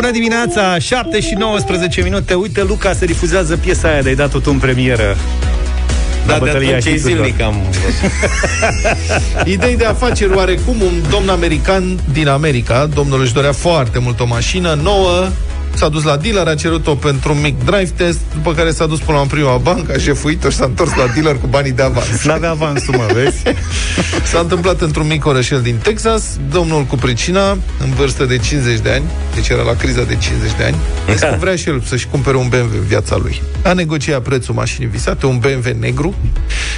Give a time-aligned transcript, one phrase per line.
[0.00, 2.34] Bună dimineața, 7 și 19 minute.
[2.34, 5.16] Uite, Luca, se difuzează piesa aia De-ai dat tu în premieră.
[6.26, 7.54] Da, de atunci e zilnic am
[9.54, 12.86] Idei de afaceri oarecum Un domn american din America.
[12.86, 15.28] Domnul își dorea foarte mult o mașină nouă
[15.74, 18.98] S-a dus la dealer, a cerut-o pentru un mic drive test, după care s-a dus
[18.98, 22.24] până la prima bancă, a jefuit-o și s-a întors la dealer cu banii de avans.
[22.24, 23.42] N-avea avansul, mă, vezi?
[24.32, 28.90] S-a întâmplat într-un mic orășel din Texas, domnul cu pricina, în vârstă de 50 de
[28.90, 29.04] ani,
[29.34, 30.76] deci era la criza de 50 de ani,
[31.20, 31.36] da.
[31.40, 33.42] vrea și el să-și cumpere un BMW în viața lui.
[33.62, 36.14] A negociat prețul mașinii visate, un BMW negru,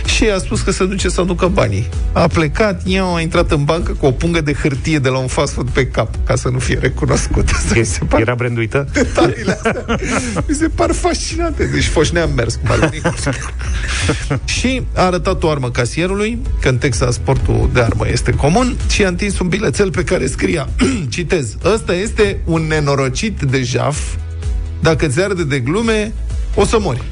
[0.05, 1.89] și a spus că se duce să aducă banii.
[2.13, 5.27] A plecat, eu a intrat în bancă cu o pungă de hârtie de la un
[5.27, 7.49] fast food pe cap, ca să nu fie recunoscut.
[8.21, 8.80] Era branduită?
[8.93, 9.85] Detaliile astea
[10.49, 11.65] mi se par fascinante.
[11.65, 12.91] Deci foșnea am mers cum ar
[14.45, 19.05] Și a arătat o armă casierului, că în Texas sportul de armă este comun, și
[19.05, 20.69] a întins un bilețel pe care scria,
[21.09, 23.99] citez, ăsta este un nenorocit de jaf,
[24.81, 26.13] dacă ți arde de glume,
[26.55, 27.03] o să mori.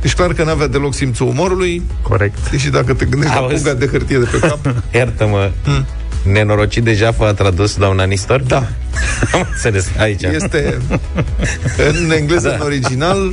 [0.00, 1.82] Deci clar că n-avea deloc simțul umorului.
[2.02, 2.50] Corect.
[2.50, 3.52] Deși dacă te gândești Auzi.
[3.52, 4.74] la punga de hârtie de pe cap...
[4.94, 5.50] Iartă-mă.
[5.64, 5.86] Hmm
[6.22, 8.40] nenorocit de jafă a tradus la un anistor?
[8.40, 8.56] Da.
[9.32, 10.22] Am înțeles, aici.
[10.22, 10.78] Este
[12.00, 12.54] în engleză da.
[12.54, 13.32] în original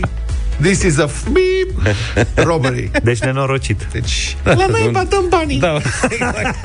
[0.61, 1.95] This is a beep
[2.35, 2.91] robbery.
[3.03, 3.87] Deci nenorocit.
[3.91, 5.59] Deci, la noi batăm banii.
[5.59, 5.75] Da,
[6.09, 6.61] exact.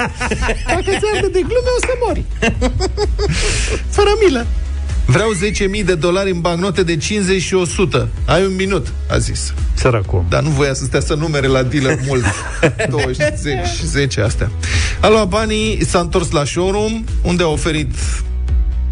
[0.66, 2.24] Dacă ți arde de glume, o să mori.
[3.96, 4.46] Fără milă.
[5.06, 5.30] Vreau
[5.78, 8.08] 10.000 de dolari în bancnote de 50 și 100.
[8.24, 9.54] Ai un minut, a zis.
[9.74, 10.24] Săracul.
[10.28, 12.24] Dar nu voia să stea să numere la dealer mult.
[12.90, 13.18] 20,
[13.84, 14.50] 10 astea.
[15.00, 17.90] A luat banii, s-a întors la showroom, unde a oferit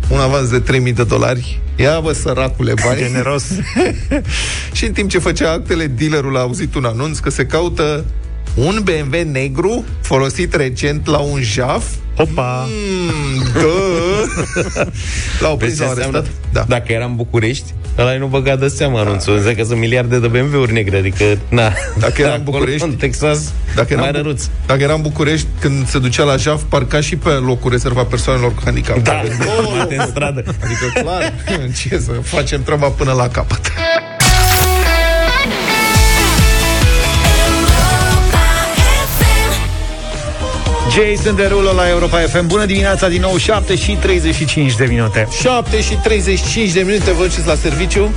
[0.09, 1.61] un avans de 3000 de dolari.
[1.77, 2.99] Ia bă, săracule, bani.
[2.99, 3.45] Generos.
[4.73, 8.05] și în timp ce făcea actele, dealerul a auzit un anunț că se caută
[8.55, 11.85] un BMW negru folosit recent la un jaf
[12.17, 12.69] Opa!
[12.69, 13.43] Mm,
[14.75, 14.85] da.
[15.41, 16.27] L-au prins, l-au arestat.
[16.53, 16.65] Da.
[16.69, 19.01] Dacă era în București, ăla nu băga de seama da.
[19.01, 19.35] anunțul.
[19.35, 21.73] Înseamnă că sunt miliarde de BMW-uri negre, adică, na.
[21.99, 24.45] Dacă era în București, în Texas, dacă era, mai răruț.
[24.67, 28.55] Dacă era în București, când se ducea la jaf, parca și pe locul rezervat persoanelor
[28.55, 28.99] cu handicap.
[28.99, 29.23] Da,
[29.59, 30.43] oh, în stradă.
[30.47, 31.33] Adică, clar,
[31.77, 33.73] ce să facem treaba până la capăt.
[40.95, 42.47] Jason Derulo la Europa FM.
[42.47, 45.29] Bună dimineața din nou, 7 și 35 de minute.
[45.41, 48.11] 7 și 35 de minute, vă duceți la serviciu?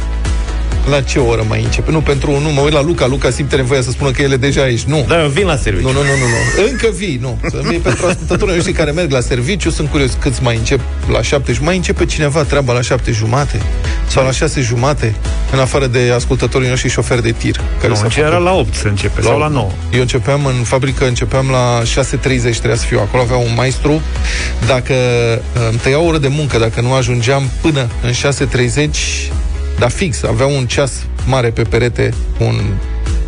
[0.90, 1.92] La ce oră mai începe?
[1.92, 3.08] Nu, pentru nu, mă uit la Luca.
[3.08, 4.82] Luca simte nevoia să spună că el e deja aici.
[4.82, 5.06] Nu.
[5.08, 5.88] Da, eu vin la serviciu.
[5.88, 6.62] Nu, nu, nu, nu.
[6.64, 6.70] nu.
[6.70, 7.38] Încă vii, nu.
[7.50, 9.70] Să vii pentru ascultătorii noștri care merg la serviciu.
[9.70, 10.80] Sunt curios câți mai încep
[11.12, 11.58] la șapte.
[11.62, 13.62] Mai începe cineva treaba la șapte jumate?
[14.08, 15.16] Sau la șase jumate?
[15.52, 17.62] În afară de ascultătorii noștri șoferi de tir.
[17.82, 19.72] Care nu, ce era la 8 să începe, la sau la 9.
[19.94, 24.02] Eu începeam în fabrică, începeam la 6.30, trebuia să fiu acolo, avea un maestru.
[24.68, 28.90] Dacă uh, îmi tăia o oră de muncă, dacă nu ajungeam până în 6.30,
[29.80, 32.62] dar fix, avea un ceas mare pe perete, un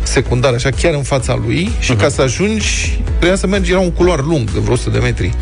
[0.02, 1.98] secundar, așa, chiar în fața lui și uh-huh.
[1.98, 5.34] ca să ajungi, trebuia să mergi, era un culoar lung, vreo 100 de metri.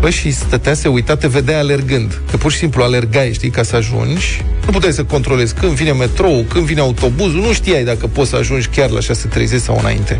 [0.00, 2.20] Bă, și stătea, se uita, te vedea alergând.
[2.30, 4.44] Că pur și simplu alergai, știi, ca să ajungi.
[4.66, 7.40] Nu puteai să controlezi când vine metrou, când vine autobuzul.
[7.40, 10.18] Nu știai dacă poți să ajungi chiar la 6.30 sau înainte.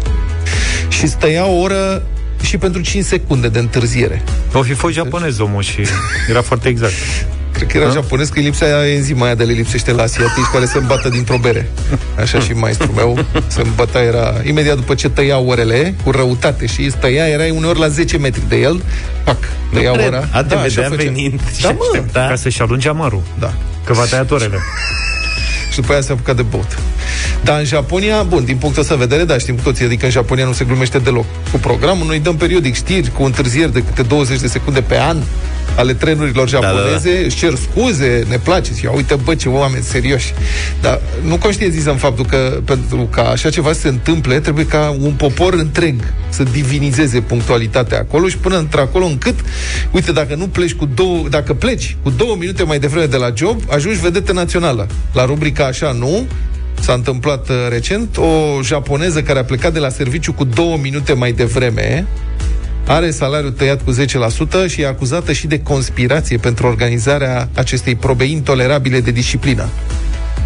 [0.89, 2.07] Și stăia o oră
[2.43, 4.23] și pentru 5 secunde de întârziere.
[4.53, 5.81] O fi fost japonez omul și
[6.29, 6.93] era foarte exact.
[7.55, 7.93] Cred că era da?
[7.93, 11.37] japonez, că lipsa aia enzima aia de le lipsește la asiatici care se îmbată dintr-o
[11.39, 11.71] bere.
[12.19, 16.83] Așa și maestru meu se îmbăta, era imediat după ce tăia orele, cu răutate și
[16.83, 18.83] îți tăia, era uneori la 10 metri de el,
[19.25, 19.39] pac,
[19.73, 20.29] tăia nu ora.
[20.33, 22.27] A, da, vedea venind da, mă, aștepta.
[22.29, 23.23] Ca să-și alunge amarul.
[23.39, 23.53] Da.
[23.85, 24.59] Că va tăia orele.
[25.75, 26.79] și după aia se apucat de băut.
[27.43, 30.11] Dar în Japonia, bun, din punctul ăsta de vedere, da, știm cu toții, adică în
[30.11, 32.07] Japonia nu se glumește deloc cu programul.
[32.07, 35.17] Noi dăm periodic știri cu întârzieri de câte 20 de secunde pe an
[35.77, 37.25] ale trenurilor japoneze, da, da, da.
[37.25, 40.35] își cer scuze, ne place, și uite, bă, ce oameni serioși.
[40.81, 45.13] Dar nu conștientizăm faptul că pentru ca așa ceva să se întâmple, trebuie ca un
[45.13, 45.95] popor întreg
[46.29, 49.35] să divinizeze punctualitatea acolo și până într-acolo încât,
[49.91, 53.33] uite, dacă nu pleci cu două, dacă pleci cu două minute mai devreme de la
[53.37, 54.87] job, ajungi vedetă națională.
[55.13, 56.27] La rubrica așa, nu,
[56.81, 61.13] S-a întâmplat uh, recent o japoneză care a plecat de la serviciu cu două minute
[61.13, 62.07] mai devreme
[62.87, 63.95] are salariul tăiat cu
[64.67, 69.69] 10% și e acuzată și de conspirație pentru organizarea acestei probe intolerabile de disciplină.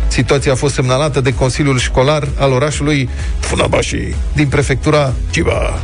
[0.09, 3.09] Situația a fost semnalată de Consiliul Școlar al orașului
[3.41, 5.79] Funabashi din prefectura Chiba.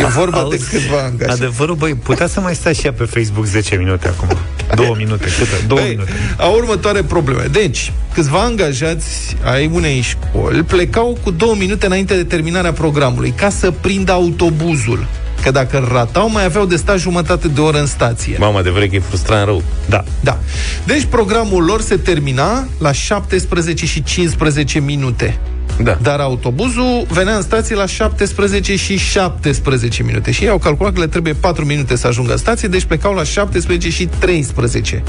[0.00, 1.42] E vorba Auzi, de câțiva angajați.
[1.42, 4.28] Adevărul, băi, putea să mai stai și ea pe Facebook 10 minute acum.
[4.74, 5.64] Două minute, câte?
[5.66, 6.12] Două băi, minute.
[6.36, 7.44] A următoare probleme.
[7.52, 13.50] Deci, câțiva angajați ai unei școli plecau cu două minute înainte de terminarea programului ca
[13.50, 15.06] să prindă autobuzul
[15.42, 18.36] că dacă îl ratau, mai aveau de stat jumătate de oră în stație.
[18.38, 19.62] Mama, de vreme că e frustrant rău.
[19.88, 20.04] Da.
[20.20, 20.38] Da.
[20.84, 25.38] Deci programul lor se termina la 17 și 15 minute.
[25.82, 25.98] Da.
[26.02, 30.30] Dar autobuzul venea în stație la 17 și 17 minute.
[30.30, 33.14] Și ei au calculat că le trebuie 4 minute să ajungă în stație, deci plecau
[33.14, 35.02] la 17 și 13.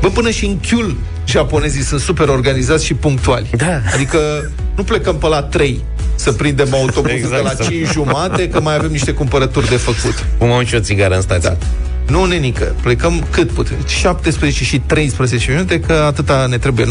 [0.00, 0.96] Bă, până și în Chiul
[1.26, 3.50] japonezii sunt super organizați și punctuali.
[3.56, 3.80] Da.
[3.94, 5.80] Adică nu plecăm pe la 3
[6.14, 7.56] să prindem autobuzul Exact.
[7.56, 10.26] de la 5 jumate, că mai avem niște cumpărături de făcut.
[10.38, 11.48] Cum am și o țigară în stație.
[11.48, 11.66] Da.
[12.08, 13.76] Nu, nenică, plecăm cât putem?
[13.86, 16.88] 17 și 13 minute, că atâta ne trebuie 9-4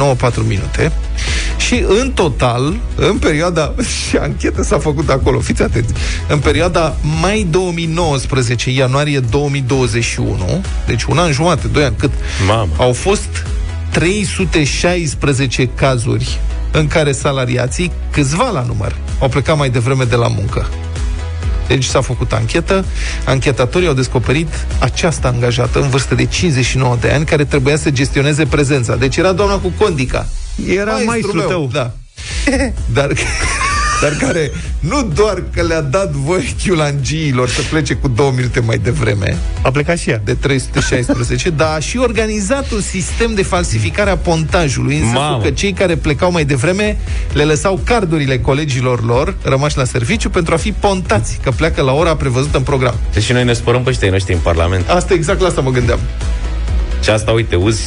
[0.48, 0.92] minute.
[1.58, 3.74] Și în total, în perioada,
[4.08, 5.94] și anchetă s-a făcut acolo, fiți atenți,
[6.28, 12.12] în perioada mai 2019, ianuarie 2021, deci un an jumate, 2 ani, cât,
[12.48, 12.74] Mamă.
[12.78, 13.46] au fost
[13.92, 16.40] 316 cazuri
[16.72, 20.68] în care salariații, câțiva la număr, au plecat mai devreme de la muncă.
[21.68, 22.86] Deci s-a făcut anchetă,
[23.26, 24.48] anchetatorii au descoperit
[24.80, 28.96] această angajată în vârstă de 59 de ani care trebuia să gestioneze prezența.
[28.96, 30.28] Deci era doamna cu condica.
[30.66, 31.70] Era maestrul meu, tău.
[31.72, 31.92] Da.
[32.94, 33.12] Dar,
[34.02, 38.78] dar care nu doar că le-a dat voie chiulangiilor să plece cu două minute mai
[38.78, 40.22] devreme, A plecat și ea.
[40.26, 45.42] de 316, dar a și organizat un sistem de falsificare a pontajului, în sensul Mamă.
[45.44, 46.98] că cei care plecau mai devreme
[47.34, 51.92] le lăsau cardurile colegilor lor rămași la serviciu pentru a fi pontați, că pleacă la
[51.94, 52.96] ora prevăzută în program.
[53.14, 54.90] Deci și noi ne spărăm pe ăștia noștri în Parlament.
[54.90, 56.00] Asta exact la asta mă gândeam.
[57.04, 57.80] Și asta, uite, uz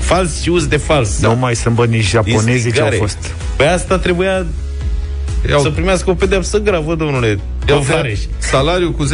[0.00, 1.20] fals și uz de fals.
[1.20, 2.96] Nu mai sunt bă nici japonezii ce au Instigare.
[2.96, 3.18] fost.
[3.56, 4.46] Pe asta trebuia
[5.48, 7.38] Iau, să primească o pedeapsă gravă, domnule.
[7.68, 8.18] iau Tovareș.
[8.38, 9.04] salariul cu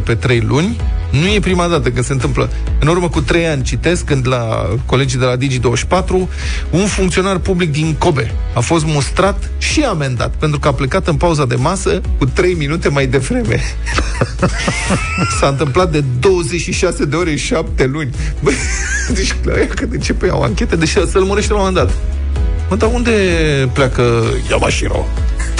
[0.00, 0.80] 10% pe 3 luni.
[1.10, 2.50] Nu e prima dată când se întâmplă.
[2.80, 6.28] În urmă cu 3 ani citesc când la colegii de la Digi24
[6.70, 11.16] un funcționar public din Kobe a fost mustrat și amendat pentru că a plecat în
[11.16, 13.60] pauza de masă cu 3 minute mai devreme.
[15.40, 18.10] S-a întâmplat de 26 de ore în 7 luni.
[18.42, 18.54] Băi,
[19.14, 21.96] deci la ăia când începe o anchetă, deși să-l murește la un moment dat.
[22.70, 23.10] Mă, dar unde
[23.72, 25.06] pleacă Yamashiro?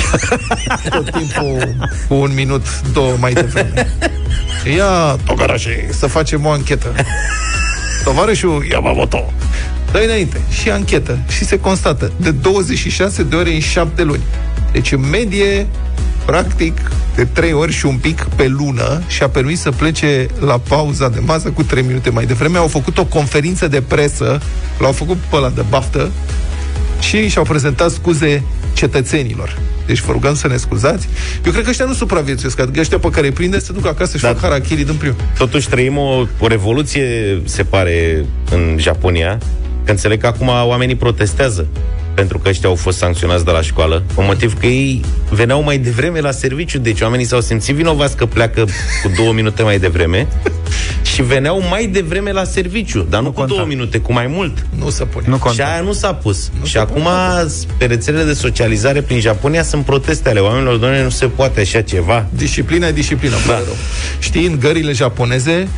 [0.91, 1.77] Tot timpul
[2.09, 3.93] cu un minut, două mai devreme.
[4.77, 6.95] Ia, Togarashi, să facem o anchetă.
[8.05, 9.33] Tovarășul Yamamoto.
[9.93, 10.41] dă înainte.
[10.51, 11.19] Și anchetă.
[11.29, 12.13] Și se constată.
[12.17, 14.23] De 26 de ore în 7 luni.
[14.73, 15.67] Deci, în medie,
[16.25, 20.59] practic, de 3 ori și un pic pe lună și a permis să plece la
[20.69, 22.59] pauza de masă cu 3 minute mai devreme.
[22.59, 24.41] Au făcut o conferință de presă,
[24.79, 26.11] l-au făcut pe ăla de baftă
[27.01, 28.43] și și-au prezentat scuze
[28.73, 29.59] cetățenilor.
[29.91, 31.09] Deci vă rugăm să ne scuzați.
[31.47, 34.17] Eu cred că ăștia nu supraviețuiesc, adică ăștia pe care îi prinde se duc acasă
[34.17, 34.29] și Da.
[34.29, 35.17] fac harakiri din primul.
[35.39, 39.39] Totuși trăim o, o revoluție, se pare, în Japonia,
[39.85, 41.67] că înțeleg că acum oamenii protestează
[42.15, 45.79] pentru că ăștia au fost sancționați de la școală, pe motiv că ei veneau mai
[45.79, 48.65] devreme la serviciu, deci oamenii s-au simțit vinovați că pleacă
[49.03, 50.27] cu două minute mai devreme
[51.21, 53.55] și veneau mai devreme la serviciu, dar nu, Nu cu conta.
[53.55, 54.67] două minute, cu mai mult.
[54.79, 55.25] Nu se pune.
[55.29, 55.65] Nu Și conta.
[55.65, 56.51] aia nu s-a pus.
[56.63, 57.07] și acum,
[57.77, 61.81] pe rețelele de socializare prin Japonia, sunt proteste ale oamenilor, doamne, nu se poate așa
[61.81, 62.27] ceva.
[62.31, 63.53] Disciplina e disciplină, da.
[63.55, 63.77] rău.
[64.19, 65.69] Știi, în gările japoneze,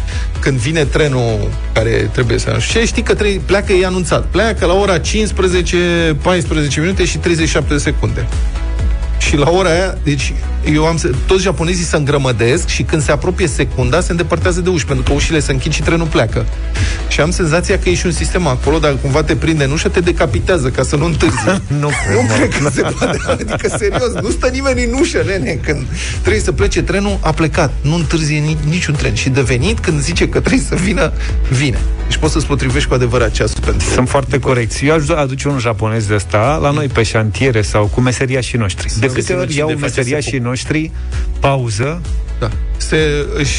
[0.41, 2.57] când vine trenul care trebuie să...
[2.61, 4.25] Și știi că trebuie, pleacă, e anunțat.
[4.27, 8.27] Pleacă la ora 15, 14 minute și 37 de secunde.
[9.29, 10.33] Și la ora aia, deci
[10.73, 14.69] eu am, se- toți japonezii se îngrămădesc și când se apropie secunda, se îndepărtează de
[14.69, 16.47] uși, pentru că ușile se închid și trenul pleacă.
[17.09, 19.89] Și am senzația că e și un sistem acolo, dacă cumva te prinde în ușă,
[19.89, 21.37] te decapitează ca să nu întârzi.
[21.81, 23.19] Nu, Nu cred că se poate.
[23.31, 25.59] Adică, serios, nu stă nimeni în ușă, nene.
[25.63, 25.87] Când
[26.21, 27.73] trebuie să plece trenul, a plecat.
[27.81, 29.15] Nu întârzie ni- niciun tren.
[29.15, 31.13] Și de venit, când zice că trebuie să vină,
[31.51, 31.79] vine.
[32.09, 33.89] Deci poți să-ți potrivești cu adevărat ceasul pentru...
[33.89, 34.87] Sunt foarte corecți.
[34.87, 38.93] Eu aș aduce un japonez de ăsta la noi pe șantiere sau cu meseriașii noștri.
[38.99, 40.91] De câte ori sinucide, iau face meseriașii noștri
[41.41, 42.01] pauză,
[42.39, 42.51] Da.
[42.77, 43.59] Se, își,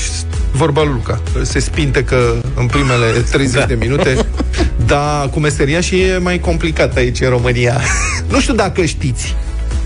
[0.52, 3.66] vorba lui Luca, se spinte că în primele 30 Da.
[3.66, 4.18] de minute,
[4.86, 7.82] dar cu meseria și e mai complicat aici în România.
[8.32, 9.36] nu știu dacă știți,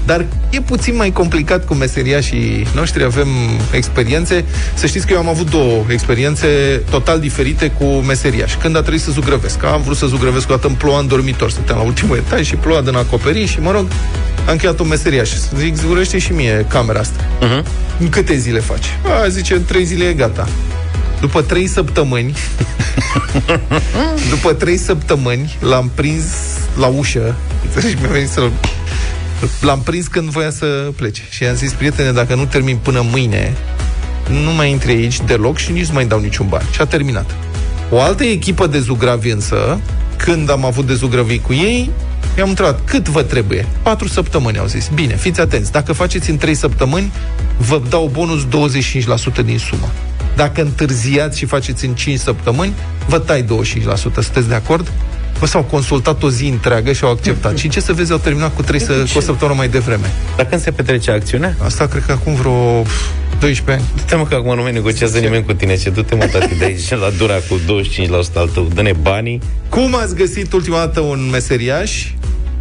[0.07, 3.27] dar e puțin mai complicat cu meseria și noștri, avem
[3.71, 4.45] experiențe.
[4.73, 6.47] Să știți că eu am avut două experiențe
[6.89, 9.63] total diferite cu meseria și când a trebuit să zugrăvesc.
[9.63, 12.55] Am vrut să zugrăvesc o dată în ploua în dormitor, stăteam la ultimul etaj și
[12.55, 13.87] ploua din acoperiș și, mă rog,
[14.45, 15.29] am încheiat un meseriaș.
[15.57, 17.23] Zic, zugrăște și mie camera asta.
[17.23, 17.63] Uh-huh.
[17.99, 18.85] În câte zile faci?
[19.23, 20.47] A, zice, în trei zile e gata.
[21.19, 22.33] După trei săptămâni,
[24.33, 26.25] după trei săptămâni, l-am prins
[26.79, 27.35] la ușă.
[27.65, 28.01] Înțelegi?
[28.01, 28.49] Mi-a venit să
[29.61, 30.65] L-am prins când voia să
[30.95, 31.21] plece.
[31.29, 33.55] Și i-am zis, prietene, dacă nu termin până mâine,
[34.43, 36.67] nu mai intri aici deloc și nici nu mai dau niciun bani.
[36.71, 37.35] Și a terminat.
[37.89, 39.79] O altă echipă de zugravi însă,
[40.17, 41.91] când am avut de zugrăvit cu ei,
[42.37, 43.65] I-am întrebat, cât vă trebuie?
[43.81, 44.89] 4 săptămâni, au zis.
[44.93, 45.71] Bine, fiți atenți.
[45.71, 47.11] Dacă faceți în 3 săptămâni,
[47.57, 48.47] vă dau bonus 25%
[49.45, 49.91] din sumă.
[50.35, 52.73] Dacă întârziați și faceți în 5 săptămâni,
[53.07, 53.45] vă tai 25%.
[53.95, 54.91] Sunteți de acord?
[55.39, 57.57] Bă, s-au consultat o zi întreagă și au acceptat.
[57.57, 60.11] și ce să vezi, au terminat cu, 3 să, cu o săptămână mai devreme.
[60.35, 61.55] Dar când se petrece acțiunea?
[61.63, 62.83] Asta cred că acum vreo
[63.39, 63.83] 12 ani.
[63.95, 66.65] Du-te mă că acum nu mai negociază nimeni cu tine Ce du-te mă tati de
[66.65, 71.29] aici la dura cu 25% al tău Dă-ne banii Cum ați găsit ultima dată un
[71.31, 72.07] meseriaș?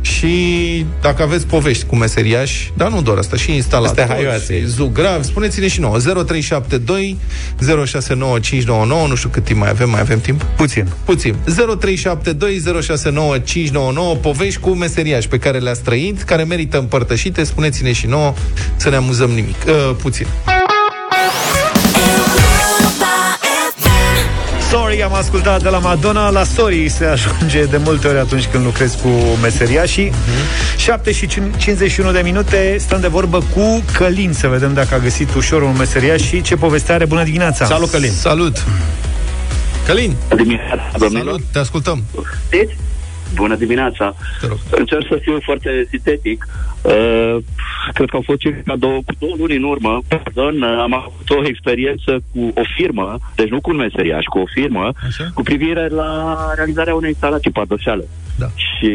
[0.06, 5.68] Și dacă aveți povești cu meseriași, dar nu doar asta, și instalatori, și zugrav, spuneți-ne
[5.68, 5.98] și nouă.
[5.98, 7.18] 0372
[7.58, 10.42] 069599, nu știu cât timp mai avem, mai avem timp?
[10.42, 10.86] Puțin.
[11.04, 11.34] Puțin.
[11.44, 18.34] 0372 069599, povești cu meseriași pe care le-ați trăit, care merită împărtășite, spuneți-ne și nouă
[18.76, 19.56] să ne amuzăm nimic.
[19.66, 20.26] Uh, puțin.
[24.96, 28.64] Sorry am ascultat de la Madonna La Sorry se ajunge de multe ori atunci când
[28.64, 29.08] lucrezi cu
[29.42, 30.76] meseriașii mm-hmm.
[30.76, 35.34] 7 și 51 de minute Stăm de vorbă cu Călin Să vedem dacă a găsit
[35.34, 37.04] ușor un meseriaș Și ce poveste are.
[37.04, 37.64] Bună dimineața!
[37.64, 38.10] Salut Călin!
[38.10, 38.64] Salut!
[39.86, 40.14] Călin!
[40.28, 42.02] Bună dimineața, Salut, te ascultăm!
[42.46, 42.76] Știți?
[43.34, 44.14] Bună dimineața!
[44.70, 46.46] Încerc să fiu foarte sintetic.
[46.82, 47.36] Uh,
[47.94, 52.18] cred că au fost circa două, două luni în urmă, pardon, am avut o experiență
[52.32, 55.30] cu o firmă, deci nu cu un meseriaș, cu o firmă, Așa?
[55.34, 58.04] cu privire la realizarea unei instalații pardoșale.
[58.38, 58.46] Da.
[58.56, 58.90] Și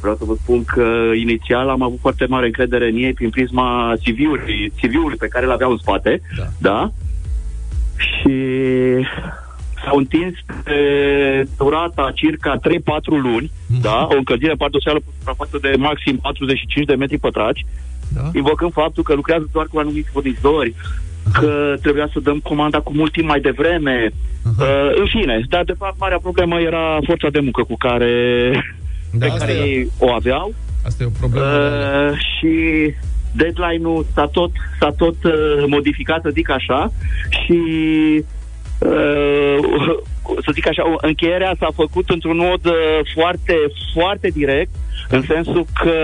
[0.00, 3.94] vreau să vă spun că inițial am avut foarte mare încredere în ei prin prisma
[4.02, 6.44] CV-ului, CV-ului pe care l-aveau în spate, da?
[6.58, 6.90] da?
[7.96, 8.32] Și
[9.84, 10.78] s-au întins pe
[11.56, 12.60] durata circa 3-4
[13.04, 13.80] luni, mm.
[13.80, 17.66] da, o încălzire pardoseală cu suprafață de maxim 45 de metri pătrați,
[18.14, 18.30] da.
[18.32, 20.74] invocând faptul că lucrează doar cu anumiți furnizori,
[21.32, 24.08] că trebuia să dăm comanda cu mult timp mai devreme.
[24.08, 24.60] Uh-huh.
[24.60, 28.12] Uh, în fine, dar de fapt marea problemă era forța de muncă cu care,
[29.12, 29.64] da, pe care e.
[29.64, 30.54] ei o aveau.
[30.84, 31.46] Asta e o problemă.
[31.46, 32.52] Uh, și
[33.32, 34.50] deadline-ul s-a tot,
[34.80, 35.32] s-a tot uh,
[35.66, 36.92] modificat, să zic așa,
[37.28, 37.58] și
[38.18, 38.43] Uh,
[40.44, 42.74] să zic așa, încheierea s-a făcut într-un mod uh,
[43.14, 43.56] foarte,
[43.94, 44.70] foarte direct,
[45.08, 45.96] în sensul că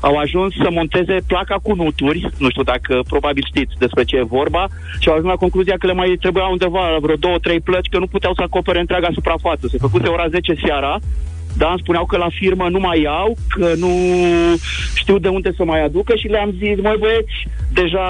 [0.00, 4.22] au ajuns să monteze placa cu nuturi, nu știu dacă probabil știți despre ce e
[4.22, 4.68] vorba,
[4.98, 7.98] și au ajuns la concluzia că le mai trebuia undeva vreo două, trei plăci, că
[7.98, 9.66] nu puteau să acopere întreaga suprafață.
[9.66, 10.98] Se făcuse ora 10 seara,
[11.56, 13.90] da, îmi spuneau că la firmă nu mai iau, că nu
[14.94, 18.06] știu de unde să mai aducă și le-am zis, măi băieți, deja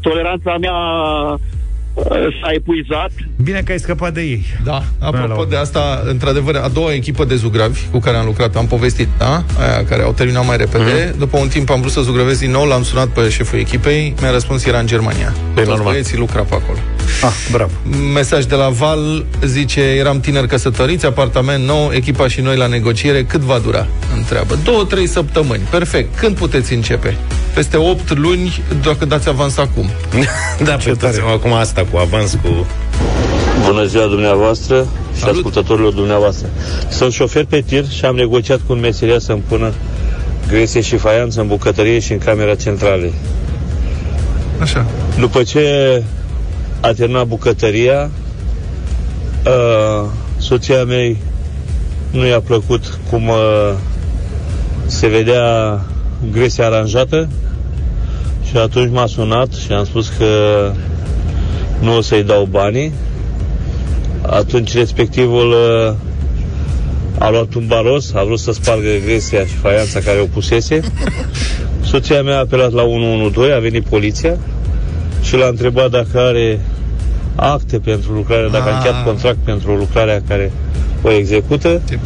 [0.00, 0.76] toleranța mea
[2.42, 3.10] s-a epuizat.
[3.42, 4.44] Bine că ai scăpat de ei.
[4.64, 8.66] Da, apropo de asta, într-adevăr, a doua echipă de zugravi cu care am lucrat, am
[8.66, 9.44] povestit, da?
[9.58, 10.84] Aia care au terminat mai repede.
[10.84, 11.18] Mm-hmm.
[11.18, 14.30] După un timp am vrut să zugrăvesc din nou, l-am sunat pe șeful echipei, mi-a
[14.30, 15.34] răspuns era în Germania.
[15.54, 16.78] Pe Toți băieții lucra pe acolo.
[17.22, 17.70] Ah, bravo.
[18.14, 23.24] Mesaj de la Val zice, eram tineri căsătoriți, apartament nou, echipa și noi la negociere,
[23.24, 23.86] cât va dura?
[24.16, 24.58] Întreabă.
[24.64, 25.62] Două, trei săptămâni.
[25.70, 26.18] Perfect.
[26.18, 27.16] Când puteți începe?
[27.54, 29.90] Peste 8 luni, dacă dați avans acum.
[30.64, 30.96] da, pe
[31.32, 32.66] acum asta cu avans, cu...
[33.66, 35.34] Bună ziua dumneavoastră și Salut.
[35.34, 36.48] ascultătorilor dumneavoastră.
[36.90, 39.72] Sunt șofer pe tir și am negociat cu un meseria să-mi pună
[40.48, 43.12] gresie și faianță în bucătărie și în camera centrale.
[44.60, 44.86] Așa.
[45.18, 46.02] După ce
[46.82, 48.10] a terminat bucătăria,
[49.46, 50.08] uh,
[50.38, 51.16] soția mea
[52.10, 53.72] nu i-a plăcut cum uh,
[54.86, 55.80] se vedea
[56.32, 57.28] gresia aranjată
[58.50, 60.26] și atunci m-a sunat și am spus că
[61.80, 62.92] nu o să-i dau banii.
[64.22, 65.94] Atunci respectivul uh,
[67.18, 70.80] a luat un baros, a vrut să spargă gresia și faianța care o pusese.
[71.90, 74.38] Soția mea a apelat la 112, a venit poliția
[75.22, 76.60] și l-a întrebat dacă are
[77.34, 79.04] acte pentru lucrare, dacă a încheiat ah.
[79.04, 80.52] contract pentru lucrarea care
[81.02, 81.82] o execută.
[81.88, 81.98] Ce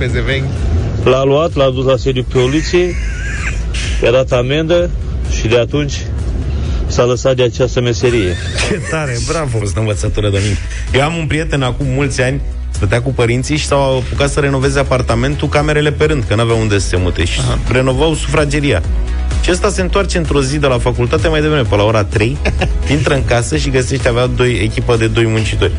[1.04, 2.94] L-a luat, l-a dus la sediu poliției,
[4.02, 4.90] i-a dat amendă
[5.40, 5.94] și de atunci
[6.86, 8.34] s-a lăsat de această meserie.
[8.68, 9.58] Ce tare, bravo!
[9.58, 10.58] Fost învățătură de mine.
[10.92, 14.78] Eu am un prieten acum mulți ani, stătea cu părinții și s-au apucat să renoveze
[14.78, 17.58] apartamentul, camerele pe rând, că n-aveau unde să se mute și Aha.
[17.72, 18.82] renovau sufrageria.
[19.42, 22.36] Și ăsta se întoarce într-o zi de la facultate mai devreme, pe la ora 3,
[22.90, 25.72] intră în casă și găsește, avea doi, echipă de doi muncitori.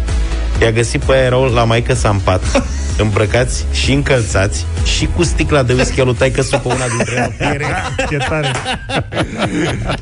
[0.61, 2.63] I-a găsit pe aia, erau la maică sa în pat,
[3.03, 4.65] îmbrăcați și încălțați
[4.97, 7.65] și cu sticla de whisky lui taică pe una dintre ele.
[8.09, 8.51] Ce tare!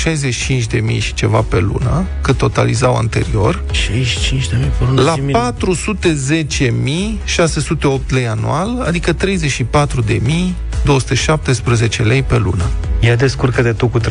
[0.99, 5.03] și ceva pe lună, cât totalizau anterior, 65 de mii pe lună.
[5.03, 12.65] la zi-mi- 410.608 lei anual, adică 34.217 lei pe lună.
[13.01, 14.05] Ia descurcă-te tu cu 34.000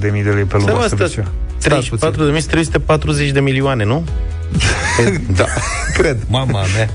[0.00, 0.64] de lei pe lună.
[0.64, 1.24] Seama să asta, vezi ce.
[3.28, 4.04] 34.340 de milioane, nu?
[5.36, 5.44] Da,
[5.98, 6.16] cred.
[6.28, 6.88] Mama mea.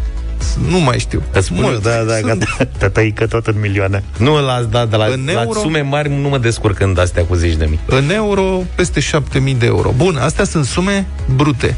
[0.70, 1.22] Nu mai știu.
[1.32, 2.64] Îți spun eu, da, da, Sunt- gata.
[2.78, 4.04] Te tăică tot în milioane.
[4.18, 5.60] Nu, la, da, de la, În la euro?
[5.60, 7.80] sume mari nu mă descurc când astea cu zeci de mii.
[7.86, 9.94] În euro, peste 7.000 de euro.
[9.98, 11.76] Bun, astea sunt sume brute.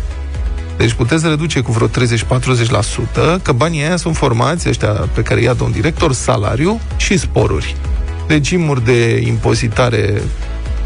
[0.78, 5.54] Deci puteți reduce cu vreo 30-40%, că banii aia sunt formați, ăștia pe care ia
[5.54, 7.76] domn director, salariu și sporuri.
[8.28, 10.22] Regimuri de impozitare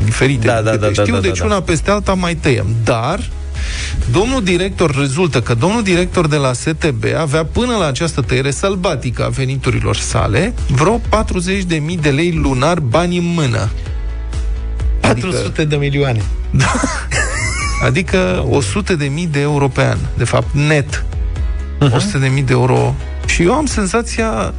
[0.04, 1.46] diferite, Da, da, câte da, da, știu, da, deci da.
[1.46, 2.66] una peste alta mai tăiem.
[2.84, 3.20] Dar,
[4.12, 9.26] domnul director, rezultă că domnul director de la STB avea până la această tăiere sălbatică
[9.26, 13.70] a veniturilor sale vreo 40.000 de lei lunar bani în mână.
[15.00, 16.22] 400 de milioane.
[17.88, 21.06] Adică 100 de mii de euro pe an, de fapt, net.
[21.80, 21.96] Mhm.
[21.96, 22.96] 100 de mii de euro.
[23.26, 24.54] Și eu am senzația,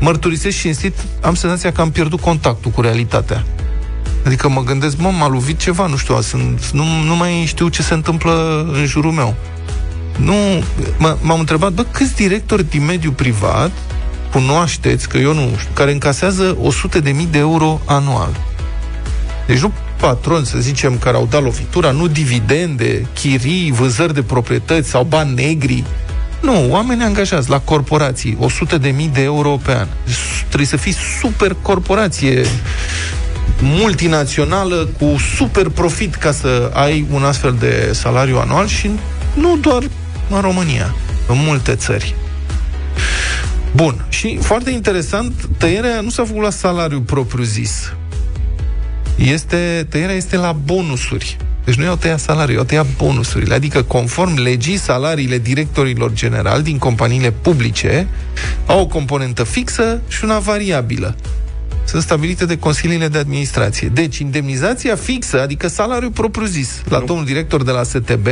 [0.00, 3.44] mărturisesc și insist, am senzația că am pierdut contactul cu realitatea.
[4.26, 7.82] Adică mă gândesc, mă, m-a lovit ceva, nu știu, sunt, nu, nu mai știu ce
[7.82, 9.34] se întâmplă în jurul meu.
[10.16, 10.34] Nu,
[10.96, 13.70] m- m-am întrebat, bă, câți directori din mediul privat
[14.32, 18.40] cunoașteți, că eu nu știu, care încasează 100 de mii de euro anual?
[19.46, 24.88] Deci nu patroni, să zicem, care au dat lovitura, nu dividende, chirii, vânzări de proprietăți
[24.88, 25.84] sau bani negri.
[26.40, 29.86] Nu, oameni angajați la corporații, 100 de mii de euro pe an.
[30.04, 32.46] S- Trebuie să fii super corporație
[33.60, 38.90] multinațională cu super profit ca să ai un astfel de salariu anual și
[39.34, 39.82] nu doar
[40.30, 40.94] în România,
[41.28, 42.14] în multe țări.
[43.74, 47.92] Bun, și foarte interesant, tăierea nu s-a făcut la salariu propriu zis.
[49.16, 51.36] Este, tăierea este la bonusuri.
[51.64, 53.54] Deci nu i-au tăiat salariul, i-au tăiat bonusurile.
[53.54, 58.08] Adică, conform legii, salariile directorilor generali din companiile publice
[58.66, 61.16] au o componentă fixă și una variabilă.
[61.92, 63.88] Sunt stabilite de consiliile de administrație.
[63.88, 68.26] Deci, indemnizația fixă, adică salariul propriu-zis, la domnul director de la STB,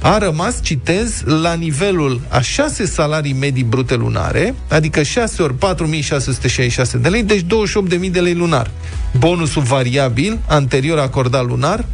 [0.00, 6.98] a rămas, citez, la nivelul a 6 salarii medii brute lunare, adică 6 ori 4666
[6.98, 8.70] de lei, deci 28.000 de lei lunar.
[9.18, 11.84] Bonusul variabil, anterior acordat lunar,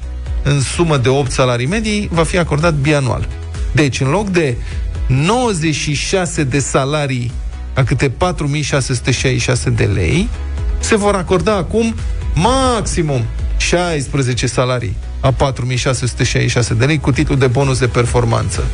[0.43, 3.29] în sumă de 8 salarii medii, va fi acordat bianual.
[3.73, 4.57] Deci, în loc de
[5.07, 7.31] 96 de salarii
[7.75, 10.29] a câte 4666 de lei,
[10.79, 11.95] se vor acorda acum
[12.35, 13.25] maximum
[13.57, 18.65] 16 salarii a 4666 de lei cu titlul de bonus de performanță.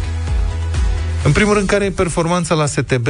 [1.25, 3.09] În primul rând, care e performanța la STB?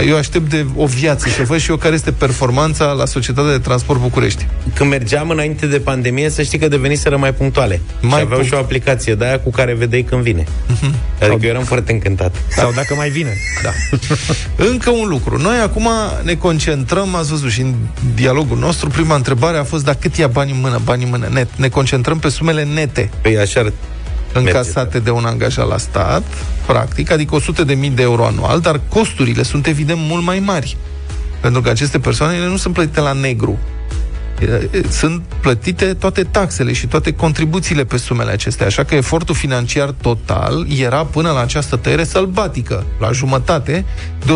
[0.00, 3.58] Eu aștept de o viață să văd și eu care este performanța la Societatea de
[3.58, 4.46] Transport București.
[4.74, 7.80] Când mergeam înainte de pandemie, să știi că deveniseră mai punctuale.
[8.00, 10.44] Mai și aveau punct- și o aplicație de aia cu care vedeai când vine.
[11.20, 12.34] Adică eu eram foarte încântat.
[12.48, 13.36] Sau dacă mai vine.
[13.62, 13.70] Da.
[14.70, 15.38] Încă un lucru.
[15.38, 15.88] Noi acum
[16.22, 17.74] ne concentrăm, ați văzut și în
[18.14, 21.28] dialogul nostru, prima întrebare a fost, dar cât ia bani în mână, bani în mână,
[21.32, 21.48] net.
[21.56, 23.72] Ne concentrăm pe sumele nete Păi așa ar
[24.32, 26.22] încasate de un angajat la stat,
[26.66, 30.76] practic, adică 100 de mii de euro anual, dar costurile sunt evident mult mai mari.
[31.40, 33.58] Pentru că aceste persoane ele nu sunt plătite la negru.
[34.40, 38.66] E, e, Sunt plătite toate taxele și toate contribuțiile pe sumele acestea.
[38.66, 43.84] Așa că efortul financiar total era până la această tăiere sălbatică, la jumătate,
[44.26, 44.32] de